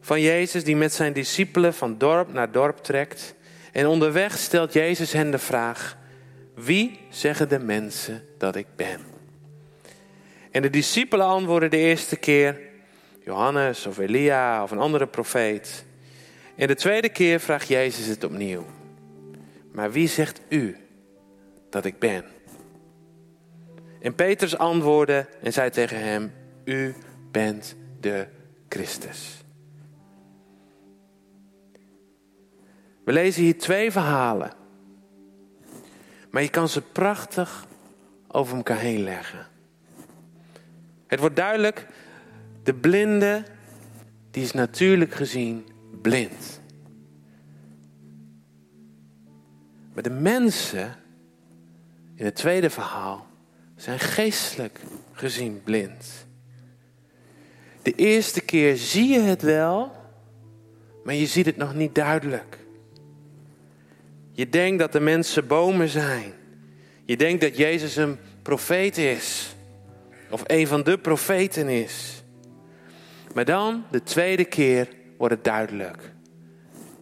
van 0.00 0.20
Jezus 0.20 0.64
die 0.64 0.76
met 0.76 0.92
zijn 0.92 1.12
discipelen 1.12 1.74
van 1.74 1.98
dorp 1.98 2.32
naar 2.32 2.52
dorp 2.52 2.78
trekt. 2.78 3.34
En 3.72 3.86
onderweg 3.86 4.38
stelt 4.38 4.72
Jezus 4.72 5.12
hen 5.12 5.30
de 5.30 5.38
vraag: 5.38 5.96
Wie 6.54 7.00
zeggen 7.10 7.48
de 7.48 7.58
mensen 7.58 8.24
dat 8.38 8.56
ik 8.56 8.66
ben? 8.76 9.00
En 10.50 10.62
de 10.62 10.70
discipelen 10.70 11.26
antwoorden 11.26 11.70
de 11.70 11.76
eerste 11.76 12.16
keer: 12.16 12.60
Johannes 13.24 13.86
of 13.86 13.98
Elia 13.98 14.62
of 14.62 14.70
een 14.70 14.78
andere 14.78 15.06
profeet. 15.06 15.84
En 16.56 16.66
de 16.66 16.74
tweede 16.74 17.08
keer 17.08 17.40
vraagt 17.40 17.68
Jezus 17.68 18.06
het 18.06 18.24
opnieuw. 18.24 18.64
Maar 19.72 19.92
wie 19.92 20.08
zegt 20.08 20.40
u 20.48 20.76
dat 21.70 21.84
ik 21.84 21.98
ben? 21.98 22.24
En 24.00 24.14
Petrus 24.14 24.58
antwoordde 24.58 25.28
en 25.42 25.52
zei 25.52 25.70
tegen 25.70 25.98
hem: 25.98 26.32
U 26.64 26.94
bent 27.30 27.76
de 28.00 28.26
Christus. 28.68 29.44
We 33.04 33.12
lezen 33.12 33.42
hier 33.42 33.58
twee 33.58 33.92
verhalen. 33.92 34.52
Maar 36.30 36.42
je 36.42 36.48
kan 36.48 36.68
ze 36.68 36.82
prachtig 36.82 37.66
over 38.28 38.56
elkaar 38.56 38.78
heen 38.78 39.02
leggen. 39.02 39.46
Het 41.06 41.20
wordt 41.20 41.36
duidelijk, 41.36 41.86
de 42.62 42.74
blinde, 42.74 43.44
die 44.30 44.42
is 44.42 44.52
natuurlijk 44.52 45.14
gezien 45.14 45.66
blind. 46.06 46.60
Maar 49.94 50.02
de 50.02 50.10
mensen 50.10 50.96
in 52.14 52.24
het 52.24 52.34
tweede 52.34 52.70
verhaal 52.70 53.26
zijn 53.76 53.98
geestelijk 53.98 54.80
gezien 55.12 55.62
blind. 55.64 56.26
De 57.82 57.92
eerste 57.92 58.40
keer 58.40 58.76
zie 58.76 59.08
je 59.08 59.20
het 59.20 59.42
wel, 59.42 59.92
maar 61.04 61.14
je 61.14 61.26
ziet 61.26 61.46
het 61.46 61.56
nog 61.56 61.74
niet 61.74 61.94
duidelijk. 61.94 62.58
Je 64.32 64.48
denkt 64.48 64.78
dat 64.78 64.92
de 64.92 65.00
mensen 65.00 65.46
bomen 65.46 65.88
zijn. 65.88 66.32
Je 67.04 67.16
denkt 67.16 67.40
dat 67.40 67.56
Jezus 67.56 67.96
een 67.96 68.18
profeet 68.42 68.98
is. 68.98 69.56
Of 70.30 70.42
een 70.46 70.66
van 70.66 70.82
de 70.82 70.98
profeten 70.98 71.68
is. 71.68 72.22
Maar 73.34 73.44
dan, 73.44 73.84
de 73.90 74.02
tweede 74.02 74.44
keer, 74.44 74.88
wordt 75.16 75.34
het 75.34 75.44
duidelijk. 75.44 76.12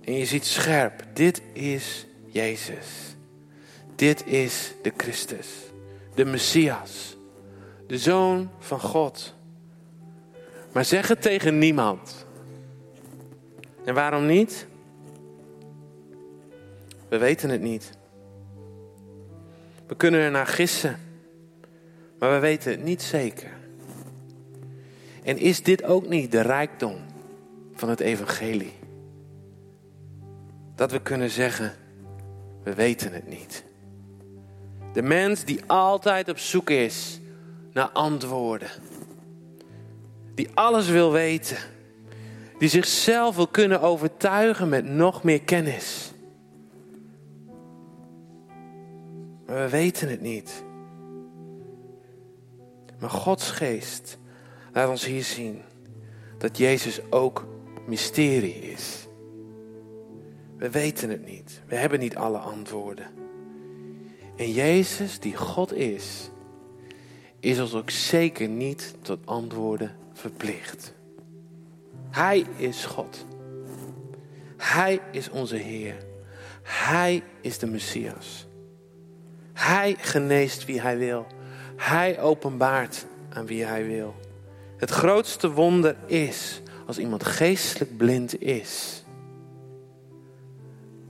En 0.00 0.14
je 0.14 0.26
ziet 0.26 0.44
scherp, 0.44 1.04
dit 1.12 1.42
is 1.52 2.06
Jezus. 2.26 3.16
Dit 3.94 4.26
is 4.26 4.74
de 4.82 4.92
Christus, 4.96 5.48
de 6.14 6.24
Messias, 6.24 7.16
de 7.86 7.98
Zoon 7.98 8.50
van 8.58 8.80
God. 8.80 9.34
Maar 10.72 10.84
zeg 10.84 11.08
het 11.08 11.22
tegen 11.22 11.58
niemand. 11.58 12.26
En 13.84 13.94
waarom 13.94 14.26
niet? 14.26 14.66
We 17.08 17.18
weten 17.18 17.50
het 17.50 17.60
niet. 17.60 17.90
We 19.86 19.96
kunnen 19.96 20.20
er 20.20 20.30
naar 20.30 20.46
gissen, 20.46 20.98
maar 22.18 22.32
we 22.32 22.38
weten 22.38 22.70
het 22.70 22.82
niet 22.82 23.02
zeker. 23.02 23.50
En 25.22 25.38
is 25.38 25.62
dit 25.62 25.84
ook 25.84 26.08
niet 26.08 26.32
de 26.32 26.40
rijkdom 26.40 26.96
van 27.84 27.92
het 27.92 28.02
evangelie? 28.02 28.72
Dat 30.74 30.90
we 30.90 31.00
kunnen 31.00 31.30
zeggen, 31.30 31.72
we 32.62 32.74
weten 32.74 33.12
het 33.12 33.28
niet. 33.28 33.64
De 34.92 35.02
mens 35.02 35.44
die 35.44 35.60
altijd 35.66 36.28
op 36.28 36.38
zoek 36.38 36.70
is 36.70 37.20
naar 37.72 37.88
antwoorden. 37.88 38.68
Die 40.34 40.48
alles 40.54 40.88
wil 40.88 41.12
weten. 41.12 41.56
Die 42.58 42.68
zichzelf 42.68 43.36
wil 43.36 43.46
kunnen 43.46 43.80
overtuigen 43.80 44.68
met 44.68 44.84
nog 44.84 45.22
meer 45.22 45.42
kennis. 45.42 46.12
Maar 49.46 49.56
we 49.56 49.68
weten 49.68 50.08
het 50.08 50.20
niet. 50.20 50.64
Maar 52.98 53.10
Gods 53.10 53.50
geest 53.50 54.18
laat 54.72 54.88
ons 54.88 55.04
hier 55.04 55.24
zien 55.24 55.62
dat 56.38 56.58
Jezus 56.58 57.00
ook 57.10 57.52
mysterie 57.86 58.54
is. 58.54 59.06
We 60.56 60.70
weten 60.70 61.10
het 61.10 61.26
niet. 61.26 61.62
We 61.66 61.76
hebben 61.76 61.98
niet 61.98 62.16
alle 62.16 62.38
antwoorden. 62.38 63.06
En 64.36 64.52
Jezus, 64.52 65.18
die 65.18 65.36
God 65.36 65.72
is, 65.72 66.30
is 67.40 67.60
ons 67.60 67.74
ook 67.74 67.90
zeker 67.90 68.48
niet 68.48 68.94
tot 69.02 69.18
antwoorden 69.24 69.96
verplicht. 70.12 70.94
Hij 72.10 72.44
is 72.56 72.84
God. 72.84 73.26
Hij 74.56 75.00
is 75.10 75.30
onze 75.30 75.56
Heer. 75.56 75.96
Hij 76.62 77.22
is 77.40 77.58
de 77.58 77.66
Messias. 77.66 78.46
Hij 79.52 79.96
geneest 79.98 80.64
wie 80.64 80.80
hij 80.80 80.98
wil. 80.98 81.26
Hij 81.76 82.20
openbaart 82.20 83.06
aan 83.28 83.46
wie 83.46 83.64
hij 83.64 83.86
wil. 83.86 84.14
Het 84.76 84.90
grootste 84.90 85.50
wonder 85.50 85.96
is 86.06 86.62
als 86.86 86.98
iemand 86.98 87.24
geestelijk 87.24 87.96
blind 87.96 88.40
is, 88.40 89.02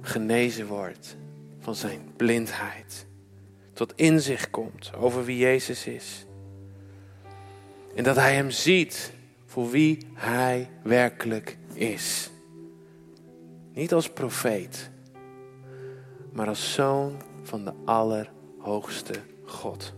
genezen 0.00 0.66
wordt 0.66 1.16
van 1.58 1.74
zijn 1.74 2.00
blindheid, 2.16 3.06
tot 3.72 3.92
inzicht 3.96 4.50
komt 4.50 4.92
over 4.96 5.24
wie 5.24 5.38
Jezus 5.38 5.86
is. 5.86 6.26
En 7.94 8.04
dat 8.04 8.16
hij 8.16 8.34
hem 8.34 8.50
ziet 8.50 9.12
voor 9.46 9.70
wie 9.70 10.06
hij 10.14 10.70
werkelijk 10.82 11.56
is. 11.72 12.30
Niet 13.72 13.92
als 13.92 14.10
profeet, 14.10 14.90
maar 16.32 16.48
als 16.48 16.72
zoon 16.72 17.22
van 17.42 17.64
de 17.64 17.72
Allerhoogste 17.84 19.14
God. 19.44 19.94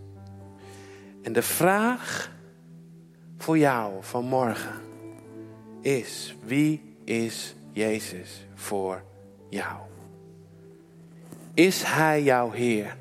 En 1.22 1.32
de 1.32 1.42
vraag 1.42 2.32
voor 3.38 3.58
jou 3.58 3.92
vanmorgen 4.00 4.85
is: 5.86 6.34
wie 6.42 6.82
is 7.04 7.54
Jezus 7.72 8.46
voor 8.54 9.02
jou? 9.48 9.80
Is 11.54 11.82
Hij 11.82 12.22
jouw 12.22 12.50
Heer? 12.50 12.96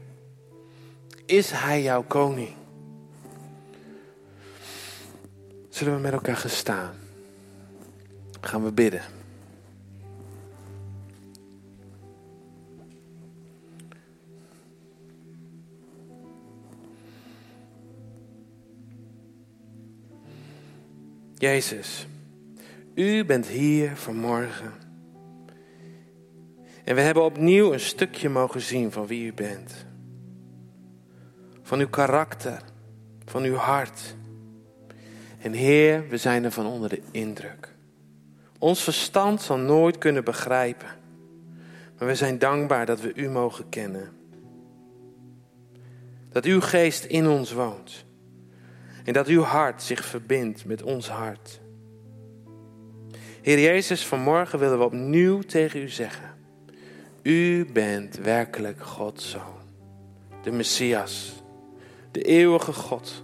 Is 1.25 1.51
Hij 1.51 1.81
jouw 1.81 2.03
koning? 2.03 2.53
Zullen 5.69 5.95
we 5.95 5.99
met 6.01 6.13
elkaar 6.13 6.35
gaan 6.35 6.49
staan? 6.49 6.95
Gaan 8.41 8.63
we 8.63 8.71
bidden. 8.71 9.01
Jezus, 21.37 22.07
u 22.95 23.25
bent 23.25 23.47
hier 23.47 23.95
vanmorgen. 23.95 24.73
En 26.83 26.95
we 26.95 27.01
hebben 27.01 27.23
opnieuw 27.23 27.73
een 27.73 27.79
stukje 27.79 28.29
mogen 28.29 28.61
zien 28.61 28.91
van 28.91 29.07
wie 29.07 29.25
u 29.25 29.33
bent. 29.33 29.85
Van 31.61 31.79
uw 31.79 31.89
karakter, 31.89 32.61
van 33.25 33.43
uw 33.43 33.55
hart. 33.55 34.15
En 35.39 35.53
Heer, 35.53 36.07
we 36.09 36.17
zijn 36.17 36.43
er 36.43 36.51
van 36.51 36.65
onder 36.65 36.89
de 36.89 37.01
indruk. 37.11 37.73
Ons 38.59 38.83
verstand 38.83 39.41
zal 39.41 39.57
nooit 39.57 39.97
kunnen 39.97 40.23
begrijpen. 40.23 40.87
Maar 41.97 42.07
we 42.07 42.15
zijn 42.15 42.39
dankbaar 42.39 42.85
dat 42.85 43.01
we 43.01 43.13
u 43.13 43.29
mogen 43.29 43.69
kennen. 43.69 44.11
Dat 46.29 46.45
uw 46.45 46.61
geest 46.61 47.03
in 47.03 47.27
ons 47.27 47.51
woont. 47.51 48.05
En 49.03 49.13
dat 49.13 49.27
uw 49.27 49.41
hart 49.41 49.83
zich 49.83 50.05
verbindt 50.05 50.65
met 50.65 50.83
ons 50.83 51.09
hart. 51.09 51.59
Heer 53.45 53.59
Jezus, 53.59 54.05
vanmorgen 54.05 54.59
willen 54.59 54.77
we 54.77 54.83
opnieuw 54.83 55.41
tegen 55.41 55.81
u 55.81 55.89
zeggen. 55.89 56.33
U 57.21 57.65
bent 57.73 58.15
werkelijk 58.15 58.81
Gods 58.81 59.29
zoon. 59.29 59.59
De 60.43 60.51
Messias. 60.51 61.43
De 62.11 62.21
eeuwige 62.21 62.73
God. 62.73 63.23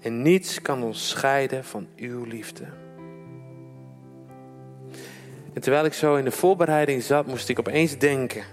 En 0.00 0.22
niets 0.22 0.62
kan 0.62 0.82
ons 0.82 1.08
scheiden 1.08 1.64
van 1.64 1.86
uw 1.96 2.24
liefde. 2.24 2.64
En 5.52 5.60
terwijl 5.60 5.84
ik 5.84 5.92
zo 5.92 6.16
in 6.16 6.24
de 6.24 6.30
voorbereiding 6.30 7.02
zat, 7.02 7.26
moest 7.26 7.48
ik 7.48 7.58
opeens 7.58 7.98
denken. 7.98 8.44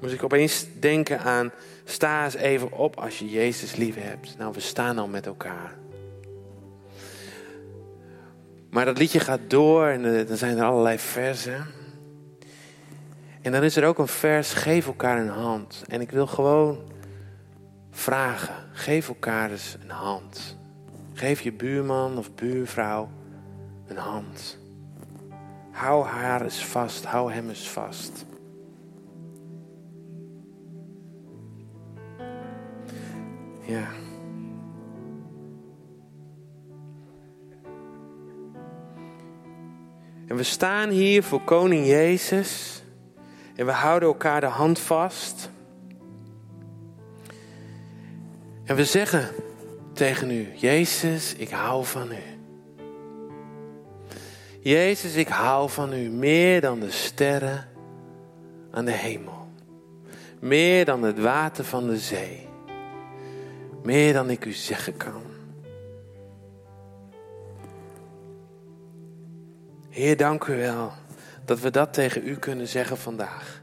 Moest 0.00 0.14
ik 0.14 0.22
opeens 0.22 0.66
denken 0.80 1.20
aan 1.20 1.52
Sta 1.84 2.24
eens 2.24 2.34
even 2.34 2.72
op 2.72 2.96
als 2.96 3.18
je 3.18 3.30
Jezus 3.30 3.76
lief 3.76 3.94
hebt. 3.98 4.34
Nou, 4.38 4.52
we 4.52 4.60
staan 4.60 4.98
al 4.98 5.08
met 5.08 5.26
elkaar. 5.26 5.74
Maar 8.76 8.84
dat 8.84 8.98
liedje 8.98 9.20
gaat 9.20 9.40
door 9.46 9.86
en 9.86 10.04
uh, 10.04 10.26
dan 10.28 10.36
zijn 10.36 10.58
er 10.58 10.64
allerlei 10.64 10.98
versen. 10.98 11.66
En 13.42 13.52
dan 13.52 13.62
is 13.62 13.76
er 13.76 13.84
ook 13.84 13.98
een 13.98 14.08
vers, 14.08 14.52
geef 14.52 14.86
elkaar 14.86 15.18
een 15.18 15.28
hand. 15.28 15.84
En 15.88 16.00
ik 16.00 16.10
wil 16.10 16.26
gewoon 16.26 16.78
vragen, 17.90 18.54
geef 18.72 19.08
elkaar 19.08 19.50
eens 19.50 19.76
een 19.82 19.90
hand. 19.90 20.58
Geef 21.12 21.40
je 21.40 21.52
buurman 21.52 22.18
of 22.18 22.34
buurvrouw 22.34 23.08
een 23.86 23.96
hand. 23.96 24.58
Hou 25.70 26.06
haar 26.06 26.42
eens 26.42 26.64
vast, 26.64 27.04
hou 27.04 27.32
hem 27.32 27.48
eens 27.48 27.68
vast. 27.68 28.24
Ja. 33.60 34.05
En 40.26 40.36
we 40.36 40.42
staan 40.42 40.88
hier 40.88 41.22
voor 41.22 41.42
Koning 41.42 41.86
Jezus. 41.86 42.82
En 43.54 43.66
we 43.66 43.72
houden 43.72 44.08
elkaar 44.08 44.40
de 44.40 44.46
hand 44.46 44.78
vast. 44.78 45.50
En 48.64 48.76
we 48.76 48.84
zeggen 48.84 49.28
tegen 49.92 50.30
u: 50.30 50.48
Jezus, 50.54 51.34
ik 51.34 51.50
hou 51.50 51.84
van 51.84 52.12
u. 52.12 52.34
Jezus, 54.60 55.14
ik 55.14 55.28
hou 55.28 55.70
van 55.70 55.92
u 55.92 56.08
meer 56.08 56.60
dan 56.60 56.80
de 56.80 56.90
sterren 56.90 57.68
aan 58.70 58.84
de 58.84 58.92
hemel. 58.92 59.48
Meer 60.40 60.84
dan 60.84 61.02
het 61.02 61.20
water 61.20 61.64
van 61.64 61.86
de 61.86 61.98
zee. 61.98 62.48
Meer 63.82 64.12
dan 64.12 64.30
ik 64.30 64.44
u 64.44 64.52
zeggen 64.52 64.96
kan. 64.96 65.25
Heer, 69.96 70.16
dank 70.16 70.44
u 70.44 70.56
wel 70.56 70.92
dat 71.44 71.60
we 71.60 71.70
dat 71.70 71.92
tegen 71.92 72.28
u 72.28 72.36
kunnen 72.36 72.68
zeggen 72.68 72.98
vandaag. 72.98 73.62